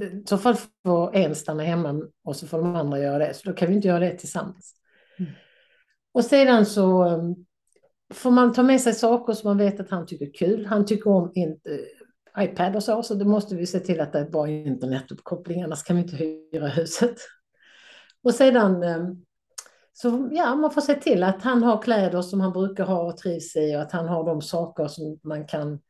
i 0.01 0.23
så 0.27 0.39
fall 0.39 0.57
får 0.87 1.17
en 1.17 1.35
stanna 1.35 1.63
hemma 1.63 2.03
och 2.25 2.37
så 2.37 2.47
får 2.47 2.59
de 2.59 2.77
andra 2.77 2.99
göra 2.99 3.19
det. 3.19 3.35
Så 3.35 3.51
då 3.51 3.57
kan 3.57 3.69
vi 3.69 3.75
inte 3.75 3.89
göra 3.89 4.01
det 4.01 4.19
tillsammans. 4.19 4.75
Mm. 5.19 5.33
Och 6.13 6.25
sedan 6.25 6.67
så 6.67 7.05
um, 7.05 7.47
får 8.15 8.31
man 8.31 8.53
ta 8.53 8.63
med 8.63 8.81
sig 8.81 8.95
saker 8.95 9.33
som 9.33 9.49
man 9.49 9.59
vet 9.59 9.81
att 9.81 9.91
han 9.91 10.07
tycker 10.07 10.27
är 10.27 10.33
kul. 10.33 10.67
Han 10.67 10.87
tycker 10.87 11.11
om 11.11 11.33
inte, 11.35 11.81
iPad 12.39 12.77
och 12.77 12.83
så, 12.83 13.03
så 13.03 13.15
då 13.15 13.25
måste 13.25 13.55
vi 13.55 13.67
se 13.67 13.81
till 13.81 14.01
att 14.01 14.13
det 14.13 14.19
är 14.19 14.31
bra 14.31 14.49
internetuppkoppling, 14.49 15.63
annars 15.63 15.83
kan 15.83 15.97
vi 15.97 16.03
inte 16.03 16.17
hyra 16.17 16.69
huset. 16.69 17.17
Och 18.23 18.35
sedan 18.35 18.83
um, 18.83 19.25
så 19.93 20.29
ja, 20.33 20.55
man 20.55 20.71
får 20.71 20.81
se 20.81 20.95
till 20.95 21.23
att 21.23 21.43
han 21.43 21.63
har 21.63 21.83
kläder 21.83 22.23
som 22.23 22.41
han 22.41 22.53
brukar 22.53 22.85
ha 22.85 23.03
och 23.03 23.17
trivs 23.17 23.57
i 23.57 23.77
och 23.77 23.81
att 23.81 23.93
han 23.93 24.09
har 24.09 24.25
de 24.25 24.43
saker 24.43 24.87
som 24.87 25.19
man 25.23 25.47
kan 25.47 25.81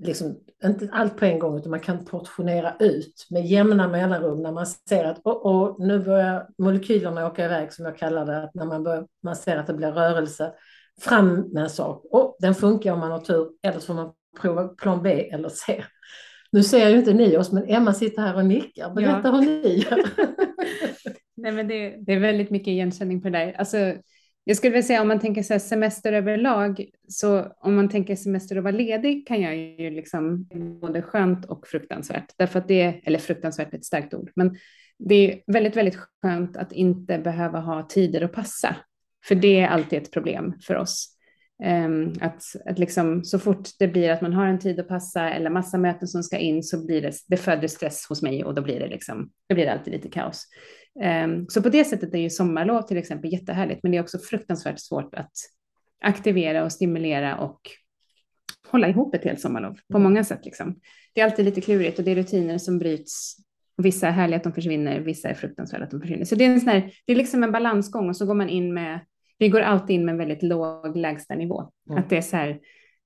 liksom, 0.00 0.36
inte 0.64 0.88
allt 0.92 1.16
på 1.16 1.24
en 1.24 1.38
gång, 1.38 1.58
utan 1.58 1.70
man 1.70 1.80
kan 1.80 2.04
portionera 2.04 2.76
ut 2.78 3.26
med 3.30 3.46
jämna 3.46 3.88
mellanrum 3.88 4.42
när 4.42 4.52
man 4.52 4.66
ser 4.66 5.04
att 5.04 5.20
oh, 5.24 5.46
oh, 5.46 5.86
nu 5.86 5.98
börjar 5.98 6.48
molekylerna 6.58 7.26
åka 7.26 7.44
iväg, 7.44 7.72
som 7.72 7.84
jag 7.84 7.98
kallar 7.98 8.26
det, 8.26 8.42
att 8.42 8.54
när 8.54 8.64
man, 8.64 8.82
börjar, 8.82 9.06
man 9.22 9.36
ser 9.36 9.56
att 9.56 9.66
det 9.66 9.74
blir 9.74 9.92
rörelse, 9.92 10.52
fram 11.00 11.34
med 11.34 11.62
en 11.62 11.70
sak. 11.70 12.04
Oh, 12.10 12.36
den 12.38 12.54
funkar 12.54 12.92
om 12.92 12.98
man 12.98 13.10
har 13.10 13.20
tur, 13.20 13.48
eller 13.62 13.78
så 13.78 13.86
får 13.86 13.94
man 13.94 14.12
prova 14.40 14.68
plan 14.68 15.02
B 15.02 15.30
eller 15.32 15.48
C. 15.48 15.84
Nu 16.52 16.62
ser 16.62 16.88
ju 16.88 16.96
inte 16.96 17.12
ni 17.12 17.36
oss, 17.36 17.52
men 17.52 17.64
Emma 17.68 17.94
sitter 17.94 18.22
här 18.22 18.36
och 18.36 18.44
nickar. 18.44 18.94
Berätta 18.94 19.20
ja. 19.24 19.30
hur 19.30 19.40
ni 19.40 19.78
gör. 19.78 20.04
Nej, 21.36 21.52
men 21.52 21.68
det, 21.68 21.96
det, 22.06 22.12
är 22.12 22.20
väldigt 22.20 22.50
mycket 22.50 22.68
igenkänning 22.68 23.22
på 23.22 23.28
det 23.28 23.38
där. 23.38 23.52
Alltså, 23.52 23.76
jag 24.50 24.56
skulle 24.56 24.70
vilja 24.72 24.86
säga 24.86 25.02
om 25.02 25.08
man 25.08 25.20
tänker 25.20 25.42
så 25.42 25.58
semester 25.58 26.12
överlag, 26.12 26.84
så 27.08 27.52
om 27.56 27.76
man 27.76 27.88
tänker 27.88 28.16
semester 28.16 28.58
och 28.58 28.64
vara 28.64 28.76
ledig 28.76 29.26
kan 29.26 29.42
jag 29.42 29.56
ju 29.56 29.90
liksom 29.90 30.48
både 30.80 31.02
skönt 31.02 31.44
och 31.44 31.66
fruktansvärt. 31.66 32.34
Därför 32.36 32.58
att 32.58 32.68
det, 32.68 32.80
är, 32.82 33.00
eller 33.04 33.18
fruktansvärt 33.18 33.72
är 33.72 33.78
ett 33.78 33.84
starkt 33.84 34.14
ord, 34.14 34.30
men 34.36 34.56
det 34.98 35.14
är 35.14 35.42
väldigt, 35.46 35.76
väldigt 35.76 35.98
skönt 36.22 36.56
att 36.56 36.72
inte 36.72 37.18
behöva 37.18 37.60
ha 37.60 37.82
tider 37.82 38.20
att 38.20 38.32
passa. 38.32 38.76
För 39.24 39.34
det 39.34 39.60
är 39.60 39.68
alltid 39.68 40.02
ett 40.02 40.12
problem 40.12 40.54
för 40.62 40.76
oss. 40.76 41.16
Ehm, 41.62 42.12
att, 42.20 42.42
att 42.66 42.78
liksom, 42.78 43.24
så 43.24 43.38
fort 43.38 43.68
det 43.78 43.88
blir 43.88 44.10
att 44.10 44.20
man 44.20 44.32
har 44.32 44.46
en 44.46 44.58
tid 44.58 44.80
att 44.80 44.88
passa 44.88 45.30
eller 45.30 45.50
massa 45.50 45.78
möten 45.78 46.08
som 46.08 46.22
ska 46.22 46.38
in 46.38 46.62
så 46.62 46.86
blir 46.86 47.02
det, 47.02 47.12
det 47.26 47.36
föder 47.36 47.68
stress 47.68 48.06
hos 48.08 48.22
mig 48.22 48.44
och 48.44 48.54
då 48.54 48.62
blir 48.62 48.80
det, 48.80 48.88
liksom, 48.88 49.30
då 49.48 49.54
blir 49.54 49.66
det 49.66 49.72
alltid 49.72 49.92
lite 49.92 50.08
kaos. 50.08 50.46
Ehm, 51.00 51.48
så 51.48 51.62
på 51.62 51.68
det 51.68 51.84
sättet 51.84 52.14
är 52.14 52.18
ju 52.18 52.30
sommarlov 52.30 52.82
till 52.82 52.96
exempel 52.96 53.32
jättehärligt, 53.32 53.82
men 53.82 53.92
det 53.92 53.98
är 53.98 54.02
också 54.02 54.18
fruktansvärt 54.18 54.80
svårt 54.80 55.14
att 55.14 55.32
aktivera 56.04 56.64
och 56.64 56.72
stimulera 56.72 57.36
och 57.38 57.60
hålla 58.68 58.88
ihop 58.88 59.14
ett 59.14 59.24
helt 59.24 59.40
sommarlov 59.40 59.78
på 59.92 59.98
många 59.98 60.24
sätt. 60.24 60.44
Liksom. 60.44 60.80
Det 61.14 61.20
är 61.20 61.24
alltid 61.24 61.44
lite 61.44 61.60
klurigt 61.60 61.98
och 61.98 62.04
det 62.04 62.10
är 62.10 62.16
rutiner 62.16 62.58
som 62.58 62.78
bryts. 62.78 63.36
Vissa 63.76 64.08
är 64.08 64.12
härliga 64.12 64.36
att 64.36 64.44
de 64.44 64.52
försvinner, 64.52 65.00
vissa 65.00 65.28
är 65.28 65.34
fruktansvärda 65.34 65.84
att 65.84 65.90
de 65.90 66.00
försvinner. 66.00 66.24
Så 66.24 66.34
det 66.34 66.44
är, 66.44 66.50
en 66.50 66.60
sån 66.60 66.68
här, 66.68 66.92
det 67.06 67.12
är 67.12 67.16
liksom 67.16 67.42
en 67.42 67.52
balansgång 67.52 68.08
och 68.08 68.16
så 68.16 68.26
går 68.26 68.34
man 68.34 68.48
in 68.48 68.74
med, 68.74 69.00
vi 69.40 69.48
går 69.48 69.60
alltid 69.60 69.94
in 69.94 70.04
med 70.04 70.12
en 70.12 70.18
väldigt 70.18 70.42
låg 70.42 70.96
lägstanivå. 70.96 71.70
Mm. 71.90 72.02
Att 72.02 72.10
det 72.10 72.16
är 72.16 72.22
så 72.22 72.36
här, 72.36 72.60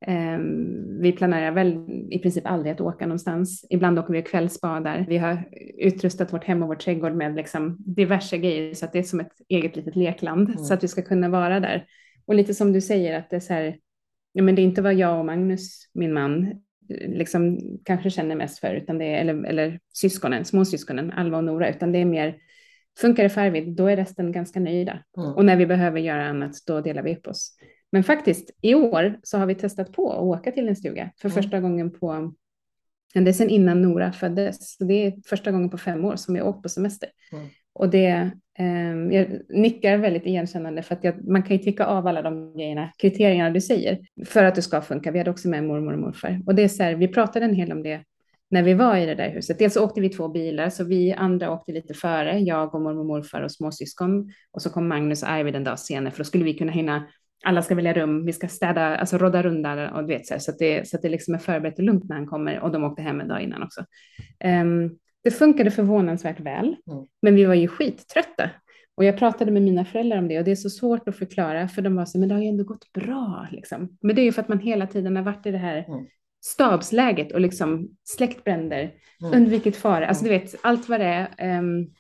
Um, 0.06 1.00
vi 1.00 1.12
planerar 1.12 1.50
väl 1.50 1.78
i 2.10 2.18
princip 2.18 2.46
aldrig 2.46 2.72
att 2.72 2.80
åka 2.80 3.06
någonstans. 3.06 3.66
Ibland 3.70 3.98
åker 3.98 4.12
vi 4.12 4.22
och 4.22 4.26
kvällsbadar. 4.26 5.04
Vi 5.08 5.18
har 5.18 5.48
utrustat 5.78 6.32
vårt 6.32 6.44
hem 6.44 6.62
och 6.62 6.68
vår 6.68 6.74
trädgård 6.74 7.14
med 7.14 7.36
liksom 7.36 7.76
diverse 7.78 8.38
grejer 8.38 8.74
så 8.74 8.84
att 8.84 8.92
det 8.92 8.98
är 8.98 9.02
som 9.02 9.20
ett 9.20 9.32
eget 9.48 9.76
litet 9.76 9.96
lekland 9.96 10.48
mm. 10.48 10.58
så 10.58 10.74
att 10.74 10.84
vi 10.84 10.88
ska 10.88 11.02
kunna 11.02 11.28
vara 11.28 11.60
där. 11.60 11.86
Och 12.26 12.34
lite 12.34 12.54
som 12.54 12.72
du 12.72 12.80
säger 12.80 13.18
att 13.18 13.30
det 13.30 13.36
är 13.36 13.40
så 13.40 13.52
här, 13.52 13.76
ja 14.32 14.42
men 14.42 14.54
det 14.54 14.62
är 14.62 14.64
inte 14.64 14.82
vad 14.82 14.94
jag 14.94 15.18
och 15.18 15.26
Magnus, 15.26 15.90
min 15.94 16.12
man, 16.12 16.60
liksom 16.88 17.58
kanske 17.84 18.10
känner 18.10 18.36
mest 18.36 18.58
för, 18.58 18.74
utan 18.74 18.98
det 18.98 19.04
är, 19.04 19.20
eller, 19.20 19.44
eller 19.44 19.80
syskonen, 19.92 20.44
småsyskonen, 20.44 21.10
Alva 21.10 21.36
och 21.36 21.44
Nora, 21.44 21.70
utan 21.70 21.92
det 21.92 21.98
är 21.98 22.04
mer, 22.04 22.36
funkar 22.98 23.22
det 23.22 23.28
för 23.28 23.40
Arvid, 23.40 23.76
då 23.76 23.86
är 23.86 23.96
resten 23.96 24.32
ganska 24.32 24.60
nöjda. 24.60 24.98
Mm. 25.16 25.32
Och 25.32 25.44
när 25.44 25.56
vi 25.56 25.66
behöver 25.66 26.00
göra 26.00 26.26
annat, 26.26 26.52
då 26.66 26.80
delar 26.80 27.02
vi 27.02 27.16
upp 27.16 27.26
oss. 27.26 27.56
Men 27.92 28.04
faktiskt 28.04 28.50
i 28.60 28.74
år 28.74 29.18
så 29.22 29.38
har 29.38 29.46
vi 29.46 29.54
testat 29.54 29.92
på 29.92 30.12
att 30.12 30.22
åka 30.22 30.52
till 30.52 30.68
en 30.68 30.76
stuga 30.76 31.10
för 31.20 31.28
mm. 31.28 31.42
första 31.42 31.60
gången 31.60 31.90
på, 31.90 32.34
det 33.14 33.20
är 33.20 33.32
sedan 33.32 33.48
innan 33.48 33.82
Nora 33.82 34.12
föddes, 34.12 34.76
så 34.76 34.84
det 34.84 34.94
är 34.94 35.14
första 35.26 35.52
gången 35.52 35.70
på 35.70 35.78
fem 35.78 36.04
år 36.04 36.16
som 36.16 36.34
vi 36.34 36.42
åkt 36.42 36.62
på 36.62 36.68
semester. 36.68 37.08
Mm. 37.32 37.46
Och 37.72 37.88
det, 37.88 38.30
eh, 38.58 39.16
jag 39.16 39.40
nickar 39.48 39.96
väldigt 39.96 40.26
igenkännande 40.26 40.82
för 40.82 40.94
att 40.94 41.04
jag, 41.04 41.28
man 41.28 41.42
kan 41.42 41.56
ju 41.56 41.62
ticka 41.62 41.86
av 41.86 42.06
alla 42.06 42.22
de 42.22 42.56
grejerna, 42.56 42.92
kriterierna 42.98 43.50
du 43.50 43.60
säger, 43.60 43.98
för 44.26 44.44
att 44.44 44.54
det 44.54 44.62
ska 44.62 44.80
funka. 44.80 45.10
Vi 45.10 45.18
hade 45.18 45.30
också 45.30 45.48
med 45.48 45.64
mormor 45.64 45.92
och 45.92 45.98
morfar. 45.98 46.42
Och 46.46 46.54
det 46.54 46.62
är 46.62 46.68
så 46.68 46.82
här, 46.82 46.94
vi 46.94 47.08
pratade 47.08 47.44
en 47.44 47.54
hel 47.54 47.72
om 47.72 47.82
det 47.82 48.04
när 48.54 48.62
vi 48.62 48.75
var 48.75 48.96
i 48.96 49.06
det 49.06 49.14
där 49.14 49.30
huset. 49.30 49.58
Dels 49.58 49.76
åkte 49.76 50.00
vi 50.00 50.08
två 50.08 50.28
bilar, 50.28 50.70
så 50.70 50.84
vi 50.84 51.12
andra 51.12 51.50
åkte 51.50 51.73
lite 51.73 51.94
före, 51.94 52.38
jag 52.38 52.75
och 52.75 52.80
mormor 52.80 53.00
och 53.00 53.06
morfar 53.06 53.42
och 53.42 53.52
småsyskon. 53.52 54.32
Och 54.52 54.62
så 54.62 54.70
kom 54.70 54.88
Magnus 54.88 55.23
och 55.23 55.30
Arvid 55.30 55.56
en 55.56 55.64
dag 55.64 55.78
senare, 55.78 56.11
för 56.11 56.18
då 56.18 56.25
skulle 56.25 56.44
vi 56.44 56.54
kunna 56.54 56.73
hinna 56.73 57.06
alla 57.44 57.62
ska 57.62 57.75
välja 57.75 57.92
rum, 57.92 58.26
vi 58.26 58.32
ska 58.32 58.49
städa, 58.49 58.96
alltså 58.96 59.18
rodda 59.18 59.42
runda 59.42 59.90
och 59.90 60.00
du 60.00 60.08
vet 60.08 60.26
så, 60.26 60.34
här, 60.34 60.38
så 60.38 60.50
att 60.50 60.58
det, 60.58 60.88
så 60.88 60.96
att 60.96 61.02
det 61.02 61.08
liksom 61.08 61.34
är 61.34 61.38
förberett 61.38 61.78
och 61.78 61.84
lugnt 61.84 62.04
när 62.08 62.16
han 62.16 62.26
kommer 62.26 62.61
och 62.61 62.73
de 62.73 62.84
åkte 62.84 63.02
hem 63.02 63.20
en 63.20 63.28
dag 63.28 63.42
innan 63.42 63.62
också. 63.62 63.80
Um, 64.44 64.99
det 65.25 65.30
funkade 65.30 65.70
förvånansvärt 65.70 66.40
väl, 66.40 66.66
mm. 66.66 67.06
men 67.23 67.34
vi 67.34 67.44
var 67.44 67.54
ju 67.54 67.68
skittrötta. 67.68 68.50
Och 68.96 69.04
jag 69.04 69.18
pratade 69.18 69.50
med 69.50 69.62
mina 69.62 69.84
föräldrar 69.84 70.18
om 70.18 70.28
det 70.28 70.38
och 70.38 70.44
det 70.44 70.50
är 70.50 70.56
så 70.56 70.70
svårt 70.70 71.08
att 71.08 71.16
förklara 71.16 71.68
för 71.68 71.82
de 71.82 71.96
var 71.96 72.04
så, 72.04 72.18
men 72.18 72.28
det 72.28 72.34
har 72.34 72.42
ju 72.42 72.49
ändå 72.49 72.64
gått 72.64 72.92
bra 72.92 73.49
liksom. 73.50 73.99
Men 74.00 74.16
det 74.16 74.23
är 74.23 74.25
ju 74.25 74.32
för 74.32 74.42
att 74.42 74.49
man 74.49 74.58
hela 74.58 74.87
tiden 74.87 75.16
har 75.16 75.23
varit 75.23 75.46
i 75.46 75.50
det 75.50 75.58
här 75.58 75.84
mm. 75.88 76.06
Stabsläget 76.44 77.32
och 77.32 77.40
liksom 77.40 77.88
släckt 78.04 78.44
bränder, 78.44 78.94
mm. 79.20 79.34
undvikit 79.34 79.76
fara, 79.76 80.06
alltså 80.06 80.24
du 80.24 80.30
vet 80.30 80.54
allt 80.62 80.88
vad 80.88 81.00
det 81.00 81.06
är. 81.38 81.58
Um, 81.58 81.90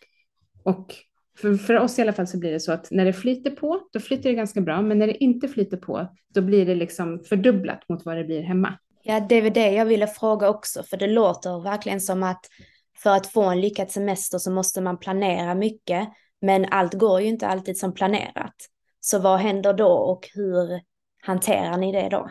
och 0.62 0.94
för, 1.38 1.54
för 1.54 1.78
oss 1.78 1.98
i 1.98 2.02
alla 2.02 2.12
fall 2.12 2.26
så 2.26 2.38
blir 2.38 2.52
det 2.52 2.60
så 2.60 2.72
att 2.72 2.90
när 2.90 3.04
det 3.04 3.12
flyter 3.12 3.50
på, 3.50 3.80
då 3.92 4.00
flyter 4.00 4.30
det 4.30 4.34
ganska 4.34 4.60
bra, 4.60 4.82
men 4.82 4.98
när 4.98 5.06
det 5.06 5.24
inte 5.24 5.48
flyter 5.48 5.76
på, 5.76 6.08
då 6.34 6.42
blir 6.42 6.66
det 6.66 6.74
liksom 6.74 7.20
fördubblat 7.28 7.88
mot 7.88 8.04
vad 8.04 8.16
det 8.16 8.24
blir 8.24 8.42
hemma. 8.42 8.78
Ja, 9.02 9.20
det 9.20 9.34
är 9.34 9.50
det 9.50 9.70
jag 9.70 9.86
ville 9.86 10.06
fråga 10.06 10.48
också, 10.48 10.82
för 10.82 10.96
det 10.96 11.06
låter 11.06 11.62
verkligen 11.62 12.00
som 12.00 12.22
att 12.22 12.46
för 13.02 13.10
att 13.10 13.26
få 13.26 13.42
en 13.42 13.60
lyckad 13.60 13.90
semester 13.90 14.38
så 14.38 14.50
måste 14.50 14.80
man 14.80 14.98
planera 14.98 15.54
mycket, 15.54 16.08
men 16.40 16.64
allt 16.64 16.94
går 16.94 17.20
ju 17.20 17.26
inte 17.26 17.46
alltid 17.46 17.78
som 17.78 17.94
planerat. 17.94 18.54
Så 19.00 19.18
vad 19.18 19.38
händer 19.38 19.72
då 19.72 19.92
och 19.92 20.28
hur 20.34 20.80
hanterar 21.22 21.76
ni 21.76 21.92
det 21.92 22.08
då? 22.10 22.30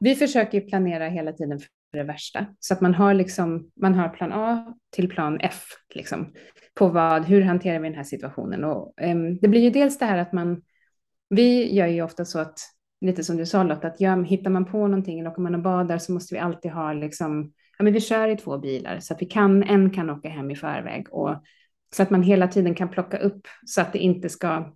Vi 0.00 0.14
försöker 0.14 0.60
planera 0.60 1.08
hela 1.08 1.32
tiden 1.32 1.58
för 1.58 1.98
det 1.98 2.04
värsta, 2.04 2.46
så 2.60 2.74
att 2.74 2.80
man 2.80 2.94
har, 2.94 3.14
liksom, 3.14 3.70
man 3.80 3.94
har 3.94 4.08
plan 4.08 4.32
A 4.32 4.74
till 4.90 5.08
plan 5.08 5.38
F. 5.40 5.64
Liksom 5.94 6.32
på 6.74 6.88
vad, 6.88 7.24
hur 7.24 7.42
hanterar 7.42 7.78
vi 7.78 7.88
den 7.88 7.96
här 7.96 8.04
situationen? 8.04 8.64
Och, 8.64 8.94
um, 9.02 9.38
det 9.38 9.48
blir 9.48 9.60
ju 9.60 9.70
dels 9.70 9.98
det 9.98 10.04
här 10.04 10.18
att 10.18 10.32
man, 10.32 10.62
vi 11.28 11.74
gör 11.74 11.86
ju 11.86 12.02
ofta 12.02 12.24
så 12.24 12.38
att, 12.38 12.58
lite 13.00 13.24
som 13.24 13.36
du 13.36 13.46
sa 13.46 13.62
Lotta, 13.62 13.88
att 13.88 14.00
ja, 14.00 14.22
hittar 14.22 14.50
man 14.50 14.64
på 14.64 14.86
någonting 14.86 15.20
eller 15.20 15.30
åker 15.30 15.42
man 15.42 15.54
och 15.54 15.62
badar 15.62 15.98
så 15.98 16.12
måste 16.12 16.34
vi 16.34 16.40
alltid 16.40 16.70
ha 16.70 16.92
liksom, 16.92 17.52
ja 17.78 17.84
men 17.84 17.92
vi 17.92 18.00
kör 18.00 18.28
i 18.28 18.36
två 18.36 18.58
bilar 18.58 19.00
så 19.00 19.14
att 19.14 19.22
vi 19.22 19.26
kan, 19.26 19.62
en 19.62 19.90
kan 19.90 20.10
åka 20.10 20.28
hem 20.28 20.50
i 20.50 20.56
förväg 20.56 21.06
och 21.10 21.42
så 21.94 22.02
att 22.02 22.10
man 22.10 22.22
hela 22.22 22.48
tiden 22.48 22.74
kan 22.74 22.88
plocka 22.88 23.18
upp 23.18 23.46
så 23.66 23.80
att 23.80 23.92
det 23.92 23.98
inte 23.98 24.28
ska 24.28 24.74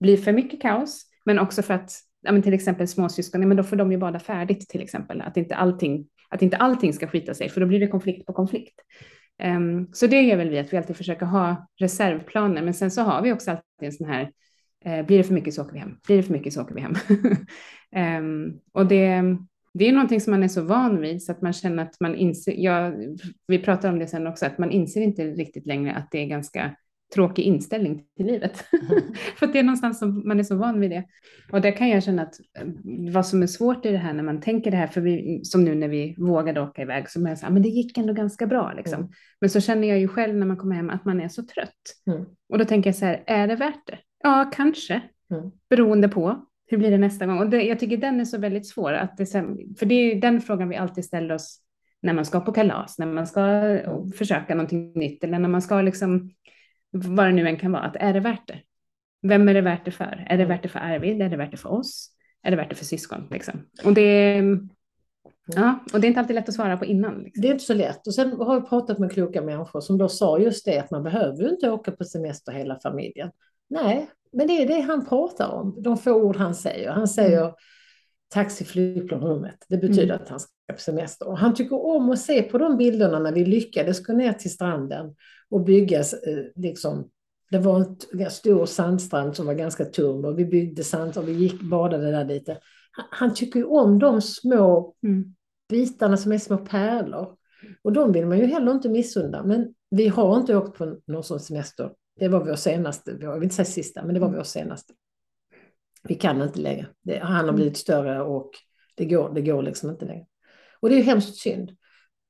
bli 0.00 0.16
för 0.16 0.32
mycket 0.32 0.62
kaos, 0.62 1.04
men 1.24 1.38
också 1.38 1.62
för 1.62 1.74
att 1.74 1.92
ja, 2.22 2.32
men 2.32 2.42
till 2.42 2.54
exempel 2.54 2.88
småsyskon, 2.88 3.40
ja, 3.42 3.48
men 3.48 3.56
då 3.56 3.62
får 3.62 3.76
de 3.76 3.92
ju 3.92 3.98
bada 3.98 4.18
färdigt 4.18 4.68
till 4.68 4.82
exempel, 4.82 5.20
att 5.20 5.36
inte 5.36 5.54
allting, 5.54 6.06
att 6.28 6.42
inte 6.42 6.56
allting 6.56 6.92
ska 6.92 7.06
skita 7.06 7.34
sig, 7.34 7.48
för 7.48 7.60
då 7.60 7.66
blir 7.66 7.80
det 7.80 7.86
konflikt 7.86 8.26
på 8.26 8.32
konflikt. 8.32 8.80
Um, 9.42 9.88
så 9.92 10.06
det 10.06 10.22
gör 10.22 10.36
väl 10.36 10.48
vi, 10.48 10.58
att 10.58 10.72
vi 10.72 10.76
alltid 10.76 10.96
försöker 10.96 11.26
ha 11.26 11.68
reservplaner, 11.80 12.62
men 12.62 12.74
sen 12.74 12.90
så 12.90 13.02
har 13.02 13.22
vi 13.22 13.32
också 13.32 13.50
alltid 13.50 13.62
en 13.80 13.92
sån 13.92 14.06
här, 14.06 14.22
uh, 14.86 15.06
blir 15.06 15.18
det 15.18 15.24
för 15.24 15.34
mycket 15.34 15.54
så 15.54 15.62
åker 15.62 15.72
vi 15.72 15.78
hem, 15.78 15.98
blir 16.06 16.16
det 16.16 16.22
för 16.22 16.32
mycket 16.32 16.52
så 16.52 16.62
åker 16.62 16.74
vi 16.74 16.80
hem. 16.80 16.94
um, 18.24 18.60
och 18.72 18.86
det, 18.86 19.22
det 19.74 19.88
är 19.88 19.92
någonting 19.92 20.20
som 20.20 20.30
man 20.30 20.42
är 20.42 20.48
så 20.48 20.62
van 20.62 21.00
vid 21.00 21.22
så 21.22 21.32
att 21.32 21.42
man 21.42 21.52
känner 21.52 21.82
att 21.82 22.00
man 22.00 22.14
inser, 22.14 22.54
ja, 22.56 22.92
vi 23.46 23.58
pratar 23.58 23.88
om 23.88 23.98
det 23.98 24.06
sen 24.06 24.26
också, 24.26 24.46
att 24.46 24.58
man 24.58 24.70
inser 24.70 25.00
inte 25.00 25.24
riktigt 25.24 25.66
längre 25.66 25.94
att 25.94 26.10
det 26.10 26.18
är 26.18 26.26
ganska 26.26 26.76
tråkig 27.14 27.42
inställning 27.42 28.04
till 28.16 28.26
livet. 28.26 28.64
Mm. 28.72 29.02
För 29.36 29.46
det 29.46 29.58
är 29.58 29.62
någonstans 29.62 29.98
som 29.98 30.28
man 30.28 30.38
är 30.38 30.44
så 30.44 30.56
van 30.56 30.80
vid 30.80 30.90
det. 30.90 31.04
Och 31.52 31.60
där 31.60 31.70
kan 31.70 31.88
jag 31.88 32.02
känna 32.02 32.22
att 32.22 32.34
eh, 32.58 32.66
vad 33.12 33.26
som 33.26 33.42
är 33.42 33.46
svårt 33.46 33.86
i 33.86 33.90
det 33.90 33.98
här 33.98 34.12
när 34.12 34.22
man 34.22 34.40
tänker 34.40 34.70
det 34.70 34.76
här, 34.76 34.86
för 34.86 35.00
vi, 35.00 35.40
som 35.44 35.64
nu 35.64 35.74
när 35.74 35.88
vi 35.88 36.14
vågade 36.18 36.60
åka 36.60 36.82
iväg, 36.82 37.10
så 37.10 37.20
man 37.20 37.36
säger, 37.36 37.52
men 37.52 37.62
det 37.62 37.68
gick 37.68 37.98
ändå 37.98 38.12
ganska 38.12 38.46
bra 38.46 38.72
liksom. 38.76 39.00
Mm. 39.00 39.10
Men 39.40 39.50
så 39.50 39.60
känner 39.60 39.88
jag 39.88 39.98
ju 39.98 40.08
själv 40.08 40.34
när 40.34 40.46
man 40.46 40.56
kommer 40.56 40.76
hem 40.76 40.90
att 40.90 41.04
man 41.04 41.20
är 41.20 41.28
så 41.28 41.42
trött. 41.42 41.72
Mm. 42.06 42.24
Och 42.48 42.58
då 42.58 42.64
tänker 42.64 42.88
jag 42.90 42.96
så 42.96 43.04
här, 43.04 43.22
är 43.26 43.48
det 43.48 43.56
värt 43.56 43.86
det? 43.86 43.98
Ja, 44.22 44.50
kanske. 44.54 45.02
Mm. 45.30 45.50
Beroende 45.70 46.08
på. 46.08 46.44
Hur 46.66 46.78
blir 46.78 46.90
det 46.90 46.98
nästa 46.98 47.26
gång? 47.26 47.38
Och 47.38 47.50
det, 47.50 47.62
jag 47.62 47.78
tycker 47.78 47.96
den 47.96 48.20
är 48.20 48.24
så 48.24 48.38
väldigt 48.38 48.68
svår, 48.68 48.92
att 48.92 49.16
det, 49.16 49.26
för 49.78 49.86
det 49.86 49.94
är 49.94 50.20
den 50.20 50.40
frågan 50.40 50.68
vi 50.68 50.76
alltid 50.76 51.04
ställer 51.04 51.34
oss 51.34 51.60
när 52.02 52.12
man 52.12 52.24
ska 52.24 52.40
på 52.40 52.52
kalas, 52.52 52.98
när 52.98 53.06
man 53.06 53.26
ska 53.26 53.40
försöka 54.18 54.54
någonting 54.54 54.92
nytt 54.94 55.24
eller 55.24 55.38
när 55.38 55.48
man 55.48 55.62
ska 55.62 55.80
liksom 55.80 56.30
vad 56.90 57.26
det 57.26 57.32
nu 57.32 57.48
än 57.48 57.56
kan 57.56 57.72
vara, 57.72 57.82
att 57.82 57.96
är 57.96 58.12
det 58.12 58.20
värt 58.20 58.48
det? 58.48 58.60
vem 59.22 59.48
är 59.48 59.54
det 59.54 59.60
värt 59.60 59.84
det 59.84 59.90
för? 59.90 60.26
Är 60.28 60.38
det 60.38 60.44
värt 60.44 60.62
det 60.62 60.68
för 60.68 60.78
Arvid? 60.78 61.22
Är 61.22 61.28
det 61.28 61.36
värt 61.36 61.50
det 61.50 61.56
för 61.56 61.72
oss? 61.72 62.10
Är 62.42 62.50
det 62.50 62.56
värt 62.56 62.68
det 62.68 62.74
för 62.74 62.84
syskon? 62.84 63.28
Liksom? 63.30 63.54
Och, 63.84 63.92
det, 63.92 64.42
ja, 65.46 65.78
och 65.92 66.00
det 66.00 66.06
är 66.06 66.08
inte 66.08 66.20
alltid 66.20 66.34
lätt 66.34 66.48
att 66.48 66.54
svara 66.54 66.76
på 66.76 66.84
innan. 66.84 67.22
Liksom. 67.22 67.42
Det 67.42 67.48
är 67.48 67.52
inte 67.52 67.64
så 67.64 67.74
lätt. 67.74 68.06
Och 68.06 68.14
sen 68.14 68.32
har 68.32 68.54
jag 68.54 68.68
pratat 68.68 68.98
med 68.98 69.12
kloka 69.12 69.42
människor 69.42 69.80
som 69.80 69.98
då 69.98 70.08
sa 70.08 70.38
just 70.38 70.64
det 70.64 70.78
att 70.78 70.90
man 70.90 71.02
behöver 71.02 71.42
ju 71.42 71.48
inte 71.48 71.70
åka 71.70 71.92
på 71.92 72.04
semester 72.04 72.52
hela 72.52 72.80
familjen. 72.80 73.30
Nej, 73.70 74.10
men 74.32 74.46
det 74.46 74.62
är 74.62 74.68
det 74.68 74.80
han 74.80 75.06
pratar 75.06 75.48
om, 75.48 75.82
de 75.82 75.98
få 75.98 76.12
ord 76.12 76.36
han 76.36 76.54
säger. 76.54 76.90
Han 76.90 77.08
säger 77.08 77.42
mm. 77.42 77.54
Taxi 78.28 78.64
flygplanrummet. 78.64 79.56
Det 79.68 79.76
betyder 79.76 80.14
mm. 80.14 80.22
att 80.22 80.28
han 80.28 80.40
ska 80.40 80.50
på 80.72 80.80
semester. 80.80 81.28
Och 81.28 81.38
han 81.38 81.54
tycker 81.54 81.86
om 81.86 82.10
att 82.10 82.18
se 82.18 82.42
på 82.42 82.58
de 82.58 82.76
bilderna 82.76 83.18
när 83.18 83.32
vi 83.32 83.44
lyckades 83.44 84.06
gå 84.06 84.12
ner 84.12 84.32
till 84.32 84.50
stranden 84.50 85.14
och 85.50 85.60
bygga 85.60 85.98
eh, 85.98 86.44
liksom, 86.54 87.10
det 87.50 87.58
var 87.58 87.76
en 88.20 88.30
stor 88.30 88.66
sandstrand 88.66 89.36
som 89.36 89.46
var 89.46 89.54
ganska 89.54 89.84
tung 89.84 90.24
och 90.24 90.38
vi 90.38 90.44
byggde 90.44 90.84
sand 90.84 91.16
och 91.16 91.28
vi 91.28 91.32
gick 91.32 91.60
badade 91.62 92.10
där 92.10 92.24
lite. 92.24 92.58
Han, 92.92 93.06
han 93.10 93.34
tycker 93.34 93.60
ju 93.60 93.66
om 93.66 93.98
de 93.98 94.22
små 94.22 94.94
mm. 95.02 95.34
bitarna 95.68 96.16
som 96.16 96.32
är 96.32 96.38
små 96.38 96.56
pärlor. 96.56 97.34
Och 97.82 97.92
de 97.92 98.12
vill 98.12 98.26
man 98.26 98.38
ju 98.38 98.46
heller 98.46 98.72
inte 98.72 98.88
missunna. 98.88 99.44
Men 99.44 99.74
vi 99.90 100.08
har 100.08 100.36
inte 100.36 100.56
åkt 100.56 100.78
på 100.78 100.98
någon 101.06 101.24
sån 101.24 101.40
semester. 101.40 101.90
Det 102.20 102.28
var 102.28 102.44
vår 102.44 102.54
senaste, 102.54 103.16
jag 103.20 103.34
vill 103.34 103.42
inte 103.42 103.54
säga 103.54 103.66
sista, 103.66 104.04
men 104.04 104.14
det 104.14 104.20
var 104.20 104.32
vår 104.32 104.42
senaste. 104.42 104.94
Vi 106.02 106.14
kan 106.14 106.42
inte 106.42 106.60
längre. 106.60 106.86
Det, 107.02 107.18
han 107.18 107.32
har 107.32 107.42
mm. 107.42 107.54
blivit 107.54 107.76
större 107.76 108.22
och 108.22 108.50
det 108.94 109.04
går, 109.04 109.34
det 109.34 109.42
går 109.42 109.62
liksom 109.62 109.90
inte 109.90 110.04
längre. 110.04 110.26
Och 110.80 110.88
det 110.88 110.94
är 110.94 111.02
hemskt 111.02 111.36
synd. 111.36 111.70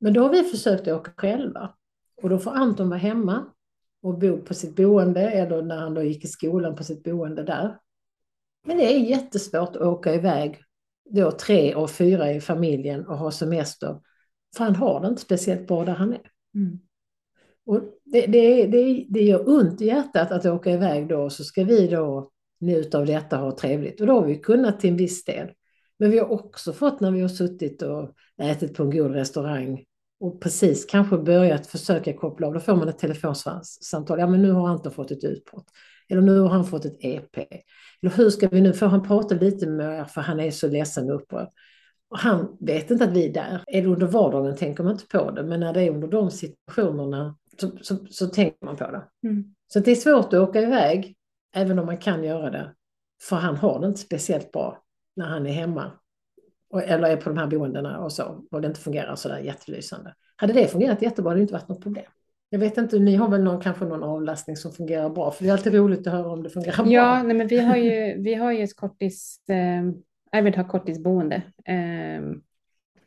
Men 0.00 0.12
då 0.12 0.22
har 0.22 0.30
vi 0.30 0.42
försökt 0.42 0.88
åka 0.88 1.12
själva. 1.16 1.74
Och 2.22 2.28
då 2.28 2.38
får 2.38 2.50
Anton 2.50 2.88
vara 2.88 2.98
hemma 2.98 3.46
och 4.02 4.18
bo 4.18 4.42
på 4.42 4.54
sitt 4.54 4.76
boende 4.76 5.20
eller 5.20 5.62
när 5.62 5.76
han 5.76 5.94
då 5.94 6.02
gick 6.02 6.24
i 6.24 6.28
skolan 6.28 6.76
på 6.76 6.84
sitt 6.84 7.02
boende 7.02 7.42
där. 7.42 7.78
Men 8.66 8.76
det 8.76 8.94
är 8.94 8.98
jättesvårt 8.98 9.76
att 9.76 9.82
åka 9.82 10.14
iväg 10.14 10.60
då 11.10 11.30
tre 11.30 11.74
och 11.74 11.90
fyra 11.90 12.32
i 12.32 12.40
familjen 12.40 13.06
och 13.06 13.18
ha 13.18 13.30
semester. 13.30 14.00
För 14.56 14.64
han 14.64 14.76
har 14.76 15.00
det 15.00 15.08
inte 15.08 15.22
speciellt 15.22 15.66
bra 15.66 15.84
där 15.84 15.94
han 15.94 16.12
är. 16.12 16.30
Mm. 16.54 16.78
Och 17.66 17.80
det, 18.04 18.26
det, 18.26 18.66
det, 18.66 19.06
det 19.08 19.22
gör 19.22 19.48
ont 19.48 19.80
i 19.80 19.86
hjärtat 19.86 20.32
att 20.32 20.46
åka 20.46 20.70
iväg 20.70 21.08
då 21.08 21.30
så 21.30 21.44
ska 21.44 21.64
vi 21.64 21.88
då 21.88 22.30
njuta 22.60 22.98
av 22.98 23.06
detta 23.06 23.36
ha 23.36 23.56
trevligt. 23.56 24.00
Och 24.00 24.06
då 24.06 24.12
har 24.12 24.26
vi 24.26 24.36
kunnat 24.36 24.80
till 24.80 24.90
en 24.90 24.96
viss 24.96 25.24
del. 25.24 25.50
Men 25.98 26.10
vi 26.10 26.18
har 26.18 26.32
också 26.32 26.72
fått 26.72 27.00
när 27.00 27.10
vi 27.10 27.20
har 27.20 27.28
suttit 27.28 27.82
och 27.82 28.10
ätit 28.42 28.74
på 28.74 28.82
en 28.82 28.90
god 28.90 29.10
restaurang 29.10 29.84
och 30.20 30.40
precis 30.40 30.84
kanske 30.84 31.18
börjat 31.18 31.66
försöka 31.66 32.12
koppla 32.12 32.46
av, 32.46 32.54
då 32.54 32.60
får 32.60 32.76
man 32.76 32.88
ett 32.88 32.98
telefonsamtal. 32.98 34.18
Ja, 34.18 34.26
men 34.26 34.42
nu 34.42 34.50
har 34.50 34.68
Anton 34.68 34.92
fått 34.92 35.10
ett 35.10 35.24
utbrott. 35.24 35.66
Eller 36.08 36.22
nu 36.22 36.40
har 36.40 36.48
han 36.48 36.64
fått 36.64 36.84
ett 36.84 36.96
EP. 37.00 37.36
Eller 38.02 38.16
hur 38.16 38.30
ska 38.30 38.48
vi 38.48 38.60
nu, 38.60 38.72
får 38.72 38.86
han 38.86 39.02
prata 39.02 39.34
lite 39.34 39.66
med 39.66 40.00
er 40.00 40.04
för 40.04 40.20
han 40.20 40.40
är 40.40 40.50
så 40.50 40.68
ledsen 40.68 41.10
och 41.10 41.16
upprörd. 41.16 41.48
Och 42.10 42.18
han 42.18 42.56
vet 42.60 42.90
inte 42.90 43.04
att 43.04 43.12
vi 43.12 43.28
är 43.28 43.32
där. 43.32 43.64
Är 43.66 43.82
det 43.82 43.88
under 43.88 44.06
vardagen 44.06 44.56
tänker 44.56 44.82
man 44.82 44.92
inte 44.92 45.06
på 45.06 45.30
det, 45.30 45.42
men 45.42 45.60
när 45.60 45.72
det 45.72 45.82
är 45.82 45.90
under 45.90 46.08
de 46.08 46.30
situationerna 46.30 47.36
så, 47.60 47.70
så, 47.82 47.96
så 48.10 48.26
tänker 48.26 48.66
man 48.66 48.76
på 48.76 48.90
det. 48.90 49.28
Mm. 49.28 49.44
Så 49.72 49.80
det 49.80 49.90
är 49.90 49.94
svårt 49.94 50.26
att 50.26 50.40
åka 50.40 50.60
iväg, 50.60 51.16
även 51.54 51.78
om 51.78 51.86
man 51.86 51.98
kan 51.98 52.24
göra 52.24 52.50
det. 52.50 52.74
För 53.22 53.36
han 53.36 53.56
har 53.56 53.80
det 53.80 53.86
inte 53.86 54.00
speciellt 54.00 54.52
bra 54.52 54.82
när 55.16 55.26
han 55.26 55.46
är 55.46 55.52
hemma. 55.52 55.92
Eller 56.84 57.08
är 57.08 57.16
på 57.16 57.28
de 57.28 57.38
här 57.38 57.46
boendena 57.46 57.98
och 57.98 58.12
så. 58.12 58.44
Och 58.50 58.60
det 58.60 58.68
inte 58.68 58.80
fungerar 58.80 59.16
så 59.16 59.28
där 59.28 59.38
jättelysande. 59.38 60.14
Hade 60.36 60.52
det 60.52 60.68
fungerat 60.68 61.02
jättebra 61.02 61.30
hade 61.30 61.40
det 61.40 61.42
inte 61.42 61.54
varit 61.54 61.68
något 61.68 61.82
problem. 61.82 62.04
Jag 62.50 62.58
vet 62.58 62.78
inte, 62.78 62.98
ni 62.98 63.16
har 63.16 63.28
väl 63.28 63.42
någon, 63.42 63.60
kanske 63.60 63.84
någon 63.84 64.02
avlastning 64.02 64.56
som 64.56 64.72
fungerar 64.72 65.10
bra? 65.10 65.30
För 65.30 65.44
det 65.44 65.50
är 65.50 65.52
alltid 65.52 65.74
roligt 65.74 66.06
att 66.06 66.12
höra 66.12 66.30
om 66.30 66.42
det 66.42 66.50
fungerar 66.50 66.76
bra. 66.76 66.92
Ja, 66.92 67.22
nej, 67.22 67.36
men 67.36 67.46
vi 67.46 67.58
har 67.58 67.76
ju, 67.76 68.14
vi 68.22 68.34
har 68.34 68.52
ju 68.52 68.62
ett 68.62 68.76
kortis, 68.76 69.48
eh, 69.48 69.82
Arvid 70.32 70.56
har 70.56 70.64
korttisboende. 70.64 71.42
Eh, 71.64 72.22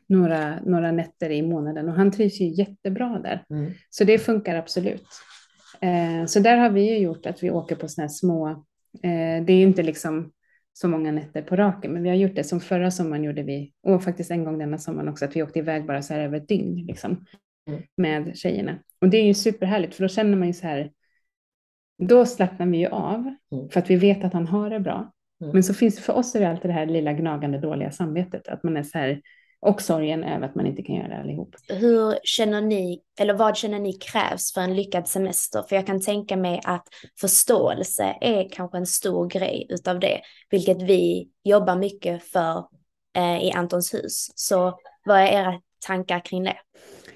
några, 0.06 0.60
några 0.60 0.92
nätter 0.92 1.30
i 1.30 1.42
månaden 1.42 1.88
och 1.88 1.94
han 1.94 2.12
trivs 2.12 2.40
ju 2.40 2.46
jättebra 2.46 3.18
där. 3.18 3.44
Mm. 3.50 3.72
Så 3.90 4.04
det 4.04 4.18
funkar 4.18 4.54
absolut. 4.54 5.06
Eh, 5.82 6.26
så 6.26 6.40
där 6.40 6.56
har 6.56 6.70
vi 6.70 6.90
ju 6.90 6.98
gjort 6.98 7.26
att 7.26 7.42
vi 7.42 7.50
åker 7.50 7.76
på 7.76 7.88
sådana 7.88 8.04
här 8.04 8.12
små, 8.12 8.48
eh, 9.02 9.44
det 9.44 9.52
är 9.52 9.62
inte 9.62 9.82
liksom 9.82 10.32
så 10.72 10.88
många 10.88 11.12
nätter 11.12 11.42
på 11.42 11.56
raken, 11.56 11.92
men 11.92 12.02
vi 12.02 12.08
har 12.08 12.16
gjort 12.16 12.34
det 12.34 12.44
som 12.44 12.60
förra 12.60 12.90
sommaren 12.90 13.24
gjorde 13.24 13.42
vi, 13.42 13.72
och 13.82 14.04
faktiskt 14.04 14.30
en 14.30 14.44
gång 14.44 14.58
denna 14.58 14.78
sommaren 14.78 15.08
också, 15.08 15.24
att 15.24 15.36
vi 15.36 15.42
åkte 15.42 15.58
iväg 15.58 15.86
bara 15.86 16.02
så 16.02 16.14
här 16.14 16.20
över 16.20 16.36
ett 16.36 16.48
dygn 16.48 16.86
liksom, 16.86 17.26
mm. 17.68 17.82
med 17.96 18.36
tjejerna. 18.36 18.78
Och 19.00 19.08
det 19.08 19.16
är 19.16 19.24
ju 19.24 19.34
superhärligt, 19.34 19.94
för 19.94 20.02
då 20.02 20.08
känner 20.08 20.36
man 20.36 20.48
ju 20.48 20.54
så 20.54 20.66
här, 20.66 20.92
då 21.98 22.26
slappnar 22.26 22.66
vi 22.66 22.78
ju 22.78 22.86
av, 22.86 23.34
mm. 23.52 23.68
för 23.68 23.80
att 23.80 23.90
vi 23.90 23.96
vet 23.96 24.24
att 24.24 24.32
han 24.32 24.46
har 24.46 24.70
det 24.70 24.80
bra. 24.80 25.12
Mm. 25.40 25.52
Men 25.52 25.62
så 25.62 25.74
finns 25.74 26.00
för 26.00 26.12
oss 26.12 26.34
är 26.34 26.40
det 26.40 26.48
alltid 26.48 26.70
det 26.70 26.74
här 26.74 26.86
lilla 26.86 27.12
gnagande 27.12 27.58
dåliga 27.58 27.90
samvetet, 27.90 28.48
att 28.48 28.62
man 28.62 28.76
är 28.76 28.82
så 28.82 28.98
här, 28.98 29.20
och 29.62 29.82
sorgen 29.82 30.24
över 30.24 30.46
att 30.46 30.54
man 30.54 30.66
inte 30.66 30.82
kan 30.82 30.96
göra 30.96 31.08
det 31.08 31.20
allihop. 31.20 31.54
Hur 31.68 32.18
känner 32.22 32.60
ni, 32.60 33.02
eller 33.20 33.34
vad 33.34 33.56
känner 33.56 33.78
ni 33.78 33.92
krävs 33.92 34.52
för 34.52 34.60
en 34.60 34.76
lyckad 34.76 35.08
semester? 35.08 35.64
För 35.68 35.76
jag 35.76 35.86
kan 35.86 36.00
tänka 36.00 36.36
mig 36.36 36.60
att 36.64 36.88
förståelse 37.20 38.16
är 38.20 38.48
kanske 38.48 38.78
en 38.78 38.86
stor 38.86 39.28
grej 39.28 39.66
utav 39.70 40.00
det, 40.00 40.20
vilket 40.50 40.82
vi 40.82 41.28
jobbar 41.44 41.76
mycket 41.76 42.24
för 42.24 42.64
eh, 43.16 43.44
i 43.44 43.52
Antons 43.52 43.94
hus. 43.94 44.32
Så 44.34 44.78
vad 45.04 45.18
är 45.18 45.26
era 45.26 45.60
tankar 45.86 46.20
kring 46.20 46.44
det? 46.44 46.56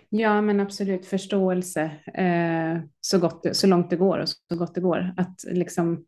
Ja, 0.09 0.41
men 0.41 0.61
absolut 0.61 1.07
förståelse 1.07 1.83
eh, 2.15 2.83
så, 3.01 3.19
gott, 3.19 3.47
så 3.57 3.67
långt 3.67 3.91
det 3.91 3.97
går 3.97 4.19
och 4.19 4.29
så 4.29 4.57
gott 4.57 4.75
det 4.75 4.81
går. 4.81 5.15
Att 5.17 5.45
liksom 5.47 6.05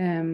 eh, 0.00 0.24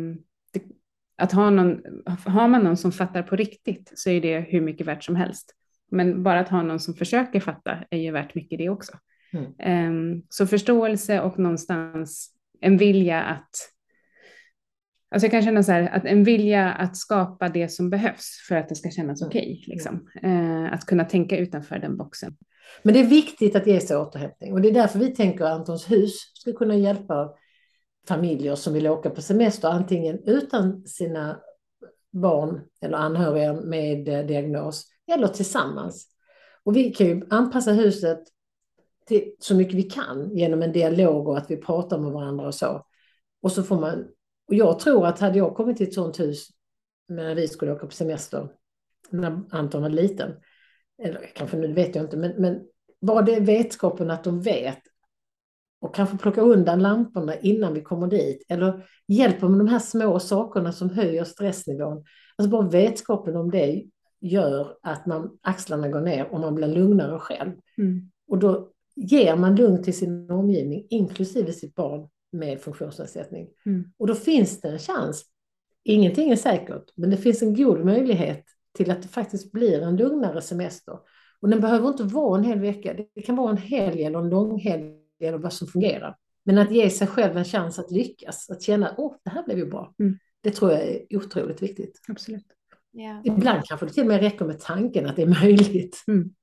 att 1.18 1.32
ha, 1.32 1.50
någon, 1.50 1.80
har 2.24 2.48
man 2.48 2.64
någon 2.64 2.76
som 2.76 2.92
fattar 2.92 3.22
på 3.22 3.36
riktigt 3.36 3.92
så 3.94 4.10
är 4.10 4.20
det 4.20 4.40
hur 4.40 4.60
mycket 4.60 4.86
värt 4.86 5.04
som 5.04 5.16
helst. 5.16 5.54
Men 5.90 6.22
bara 6.22 6.40
att 6.40 6.48
ha 6.48 6.62
någon 6.62 6.80
som 6.80 6.94
försöker 6.94 7.40
fatta 7.40 7.78
är 7.90 7.98
ju 7.98 8.10
värt 8.10 8.34
mycket 8.34 8.58
det 8.58 8.68
också. 8.68 8.92
Mm. 9.32 9.92
Um, 9.92 10.22
så 10.28 10.46
förståelse 10.46 11.20
och 11.20 11.38
någonstans 11.38 12.34
en 12.60 12.76
vilja 12.76 13.22
att 13.22 13.50
Alltså 15.10 15.24
jag 15.24 15.30
kan 15.30 15.42
känna 15.42 15.62
så 15.62 15.72
här, 15.72 15.88
att 15.88 16.04
en 16.04 16.24
vilja 16.24 16.72
att 16.72 16.96
skapa 16.96 17.48
det 17.48 17.68
som 17.68 17.90
behövs 17.90 18.46
för 18.48 18.56
att 18.56 18.68
det 18.68 18.74
ska 18.74 18.90
kännas 18.90 19.22
mm. 19.22 19.28
okej. 19.28 19.60
Okay, 19.62 19.74
liksom. 19.74 20.08
uh, 20.24 20.72
att 20.72 20.86
kunna 20.86 21.04
tänka 21.04 21.36
utanför 21.36 21.78
den 21.78 21.96
boxen. 21.96 22.36
Men 22.82 22.94
det 22.94 23.00
är 23.00 23.06
viktigt 23.06 23.56
att 23.56 23.66
ge 23.66 23.80
sig 23.80 23.96
återhämtning 23.96 24.52
och 24.52 24.60
det 24.60 24.68
är 24.68 24.74
därför 24.74 24.98
vi 24.98 25.14
tänker 25.14 25.44
att 25.44 25.52
Antons 25.52 25.90
hus 25.90 26.12
ska 26.34 26.52
kunna 26.52 26.76
hjälpa 26.76 27.34
familjer 28.08 28.54
som 28.54 28.74
vill 28.74 28.86
åka 28.86 29.10
på 29.10 29.22
semester, 29.22 29.68
antingen 29.68 30.18
utan 30.24 30.86
sina 30.86 31.40
barn 32.12 32.60
eller 32.80 32.98
anhöriga 32.98 33.52
med 33.52 34.08
eh, 34.08 34.26
diagnos 34.26 34.86
eller 35.12 35.28
tillsammans. 35.28 36.08
Och 36.64 36.76
vi 36.76 36.94
kan 36.94 37.06
ju 37.06 37.26
anpassa 37.30 37.72
huset 37.72 38.18
till 39.06 39.34
så 39.38 39.54
mycket 39.54 39.74
vi 39.74 39.82
kan 39.82 40.36
genom 40.36 40.62
en 40.62 40.72
dialog 40.72 41.28
och 41.28 41.38
att 41.38 41.50
vi 41.50 41.56
pratar 41.56 41.98
med 41.98 42.12
varandra 42.12 42.46
och 42.46 42.54
så. 42.54 42.86
Och 43.42 43.52
så 43.52 43.62
får 43.62 43.80
man, 43.80 44.08
och 44.48 44.54
jag 44.54 44.78
tror 44.78 45.06
att 45.06 45.18
hade 45.18 45.38
jag 45.38 45.54
kommit 45.54 45.76
till 45.76 45.88
ett 45.88 45.94
sådant 45.94 46.20
hus 46.20 46.48
när 47.08 47.34
vi 47.34 47.48
skulle 47.48 47.72
åka 47.72 47.86
på 47.86 47.92
semester, 47.92 48.48
när 49.10 49.40
Anton 49.50 49.82
var 49.82 49.88
liten, 49.88 50.34
eller 51.02 51.30
kanske 51.34 51.56
nu 51.56 51.72
vet 51.72 51.94
jag 51.94 52.04
inte, 52.04 52.16
men, 52.16 52.32
men 52.38 52.60
bara 53.00 53.22
det 53.22 53.40
vetskapen 53.40 54.10
att 54.10 54.24
de 54.24 54.42
vet 54.42 54.80
och 55.80 55.94
kanske 55.94 56.18
plocka 56.18 56.40
undan 56.40 56.82
lamporna 56.82 57.36
innan 57.36 57.74
vi 57.74 57.80
kommer 57.80 58.06
dit. 58.06 58.46
Eller 58.48 58.84
hjälpa 59.08 59.48
med 59.48 59.60
de 59.60 59.68
här 59.68 59.78
små 59.78 60.20
sakerna 60.20 60.72
som 60.72 60.90
höjer 60.90 61.24
stressnivån. 61.24 62.04
Alltså 62.36 62.50
bara 62.50 62.68
vetskapen 62.68 63.36
om 63.36 63.50
det 63.50 63.84
gör 64.20 64.76
att 64.82 65.06
man, 65.06 65.38
axlarna 65.42 65.88
går 65.88 66.00
ner 66.00 66.28
och 66.32 66.40
man 66.40 66.54
blir 66.54 66.68
lugnare 66.68 67.18
själv. 67.18 67.52
Mm. 67.78 68.10
Och 68.28 68.38
då 68.38 68.70
ger 68.96 69.36
man 69.36 69.56
lugn 69.56 69.82
till 69.82 69.96
sin 69.96 70.30
omgivning, 70.30 70.86
inklusive 70.90 71.52
sitt 71.52 71.74
barn 71.74 72.08
med 72.32 72.60
funktionsnedsättning. 72.60 73.48
Mm. 73.66 73.84
Och 73.98 74.06
då 74.06 74.14
finns 74.14 74.60
det 74.60 74.68
en 74.68 74.78
chans. 74.78 75.24
Ingenting 75.84 76.30
är 76.30 76.36
säkert, 76.36 76.92
men 76.96 77.10
det 77.10 77.16
finns 77.16 77.42
en 77.42 77.54
god 77.54 77.84
möjlighet 77.84 78.44
till 78.76 78.90
att 78.90 79.02
det 79.02 79.08
faktiskt 79.08 79.52
blir 79.52 79.82
en 79.82 79.96
lugnare 79.96 80.40
semester. 80.40 80.98
Och 81.40 81.48
den 81.48 81.60
behöver 81.60 81.88
inte 81.88 82.02
vara 82.02 82.38
en 82.38 82.44
hel 82.44 82.60
vecka. 82.60 82.96
Det 83.14 83.22
kan 83.22 83.36
vara 83.36 83.50
en 83.50 83.56
helg 83.56 84.04
eller 84.04 84.18
en 84.18 84.28
långhelg 84.28 84.97
eller 85.20 85.38
vad 85.38 85.52
som 85.52 85.68
fungerar. 85.68 86.16
Men 86.44 86.58
att 86.58 86.72
ge 86.72 86.90
sig 86.90 87.06
själv 87.06 87.36
en 87.36 87.44
chans 87.44 87.78
att 87.78 87.90
lyckas, 87.90 88.50
att 88.50 88.62
känna 88.62 88.88
att 88.88 89.20
det 89.24 89.30
här 89.30 89.42
blev 89.42 89.58
ju 89.58 89.66
bra. 89.66 89.94
Mm. 89.98 90.18
Det 90.42 90.50
tror 90.50 90.72
jag 90.72 90.82
är 90.82 91.16
otroligt 91.16 91.62
viktigt. 91.62 92.00
Absolut. 92.08 92.46
Ja. 92.90 93.22
Ibland 93.24 93.64
kanske 93.64 93.86
det 93.86 93.92
till 93.92 94.02
och 94.02 94.06
med 94.08 94.20
räcker 94.20 94.44
med 94.44 94.60
tanken 94.60 95.06
att 95.06 95.16
det 95.16 95.22
är 95.22 95.42
möjligt. 95.42 96.04
Mm. 96.08 96.34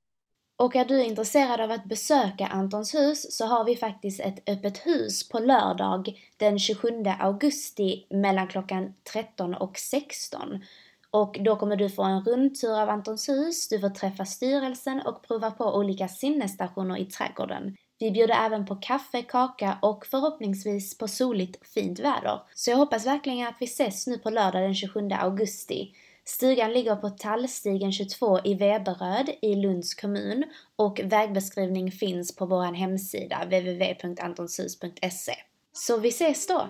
Och 0.58 0.76
är 0.76 0.84
du 0.84 1.04
intresserad 1.04 1.60
av 1.60 1.70
att 1.70 1.84
besöka 1.84 2.46
Antons 2.46 2.94
hus 2.94 3.36
så 3.36 3.46
har 3.46 3.64
vi 3.64 3.76
faktiskt 3.76 4.20
ett 4.20 4.48
öppet 4.48 4.86
hus 4.86 5.28
på 5.28 5.38
lördag 5.38 6.18
den 6.36 6.58
27 6.58 6.88
augusti 7.18 8.06
mellan 8.10 8.48
klockan 8.48 8.94
13 9.12 9.54
och 9.54 9.78
16. 9.78 10.64
Och 11.10 11.36
då 11.40 11.56
kommer 11.56 11.76
du 11.76 11.90
få 11.90 12.02
en 12.02 12.24
rundtur 12.24 12.80
av 12.80 12.88
Antons 12.88 13.28
hus, 13.28 13.68
du 13.68 13.80
får 13.80 13.90
träffa 13.90 14.24
styrelsen 14.24 15.00
och 15.00 15.22
prova 15.22 15.50
på 15.50 15.76
olika 15.76 16.08
sinnesstationer 16.08 16.96
i 16.96 17.04
trädgården. 17.04 17.76
Vi 17.98 18.10
bjuder 18.10 18.34
även 18.46 18.66
på 18.66 18.76
kaffe, 18.76 19.22
kaka 19.22 19.78
och 19.82 20.06
förhoppningsvis 20.06 20.98
på 20.98 21.08
soligt 21.08 21.56
och 21.56 21.66
fint 21.66 21.98
väder. 21.98 22.40
Så 22.54 22.70
jag 22.70 22.76
hoppas 22.76 23.06
verkligen 23.06 23.46
att 23.46 23.56
vi 23.60 23.66
ses 23.66 24.06
nu 24.06 24.18
på 24.18 24.30
lördag 24.30 24.62
den 24.62 24.74
27 24.74 25.08
augusti. 25.10 25.94
Stugan 26.24 26.72
ligger 26.72 26.96
på 26.96 27.10
Tallstigen 27.10 27.92
22 27.92 28.40
i 28.44 28.54
Veberöd 28.54 29.30
i 29.42 29.54
Lunds 29.54 29.94
kommun 29.94 30.44
och 30.76 31.00
vägbeskrivning 31.04 31.92
finns 31.92 32.36
på 32.36 32.46
vår 32.46 32.72
hemsida 32.72 33.44
www.antonshus.se. 33.44 35.34
Så 35.72 35.96
vi 35.96 36.08
ses 36.08 36.46
då! 36.46 36.68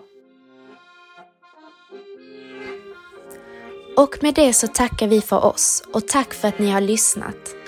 Och 3.97 4.23
med 4.23 4.35
det 4.35 4.53
så 4.53 4.67
tackar 4.67 5.09
vi 5.09 5.21
för 5.21 5.45
oss 5.45 5.83
och 5.93 6.09
tack 6.09 6.35
för 6.35 6.49
att 6.49 6.59
ni 6.59 6.71
har 6.71 6.81
lyssnat. 6.81 7.66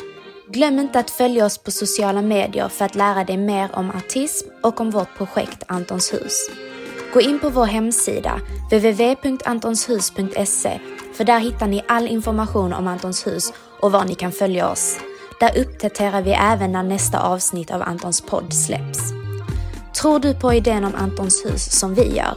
Glöm 0.50 0.78
inte 0.78 0.98
att 0.98 1.10
följa 1.10 1.46
oss 1.46 1.58
på 1.58 1.70
sociala 1.70 2.22
medier 2.22 2.68
för 2.68 2.84
att 2.84 2.94
lära 2.94 3.24
dig 3.24 3.36
mer 3.36 3.70
om 3.72 3.90
autism 3.90 4.48
och 4.62 4.80
om 4.80 4.90
vårt 4.90 5.16
projekt 5.16 5.62
Antons 5.66 6.12
hus. 6.12 6.50
Gå 7.14 7.20
in 7.20 7.38
på 7.38 7.48
vår 7.48 7.64
hemsida 7.64 8.40
www.antonshus.se 8.70 10.80
för 11.14 11.24
där 11.24 11.38
hittar 11.38 11.66
ni 11.66 11.84
all 11.88 12.06
information 12.06 12.72
om 12.72 12.86
Antons 12.86 13.26
hus 13.26 13.52
och 13.80 13.92
var 13.92 14.04
ni 14.04 14.14
kan 14.14 14.32
följa 14.32 14.70
oss. 14.70 14.98
Där 15.40 15.58
uppdaterar 15.58 16.22
vi 16.22 16.30
även 16.30 16.72
när 16.72 16.82
nästa 16.82 17.20
avsnitt 17.20 17.70
av 17.70 17.82
Antons 17.82 18.20
podd 18.20 18.52
släpps. 18.52 19.00
Tror 20.00 20.18
du 20.18 20.34
på 20.34 20.54
idén 20.54 20.84
om 20.84 20.94
Antons 20.94 21.44
hus 21.44 21.78
som 21.78 21.94
vi 21.94 22.16
gör? 22.16 22.36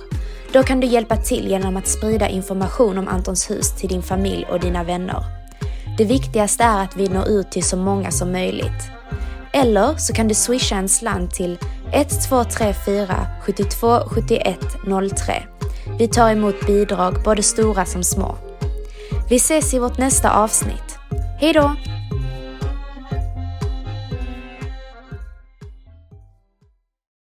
Då 0.54 0.64
kan 0.64 0.80
du 0.80 0.88
hjälpa 0.88 1.18
till 1.18 1.48
genom 1.48 1.78
att 1.78 1.88
sprida 1.88 2.30
information 2.30 2.98
om 2.98 3.08
Antons 3.08 3.50
hus 3.50 3.76
till 3.80 3.90
din 3.90 4.04
familj 4.04 4.46
och 4.50 4.60
dina 4.60 4.84
vänner. 4.84 5.41
Det 5.98 6.06
viktigaste 6.06 6.64
är 6.64 6.84
att 6.84 6.96
vi 6.96 7.08
når 7.08 7.28
ut 7.28 7.52
till 7.52 7.64
så 7.64 7.78
många 7.78 8.12
som 8.12 8.32
möjligt. 8.32 8.92
Eller 9.54 9.96
så 9.98 10.14
kan 10.14 10.28
du 10.28 10.34
swisha 10.34 10.76
en 10.76 10.90
slant 10.90 11.32
till 11.32 11.58
1234 11.94 13.28
72 13.46 14.00
71 14.08 14.60
03. 15.18 15.44
Vi 16.00 16.08
tar 16.08 16.32
emot 16.32 16.68
bidrag, 16.68 17.24
både 17.24 17.44
stora 17.44 17.86
som 17.86 18.04
små. 18.04 18.38
Vi 19.30 19.36
ses 19.36 19.74
i 19.74 19.80
vårt 19.80 19.98
nästa 19.98 20.32
avsnitt. 20.32 20.98
Hejdå! 21.40 21.76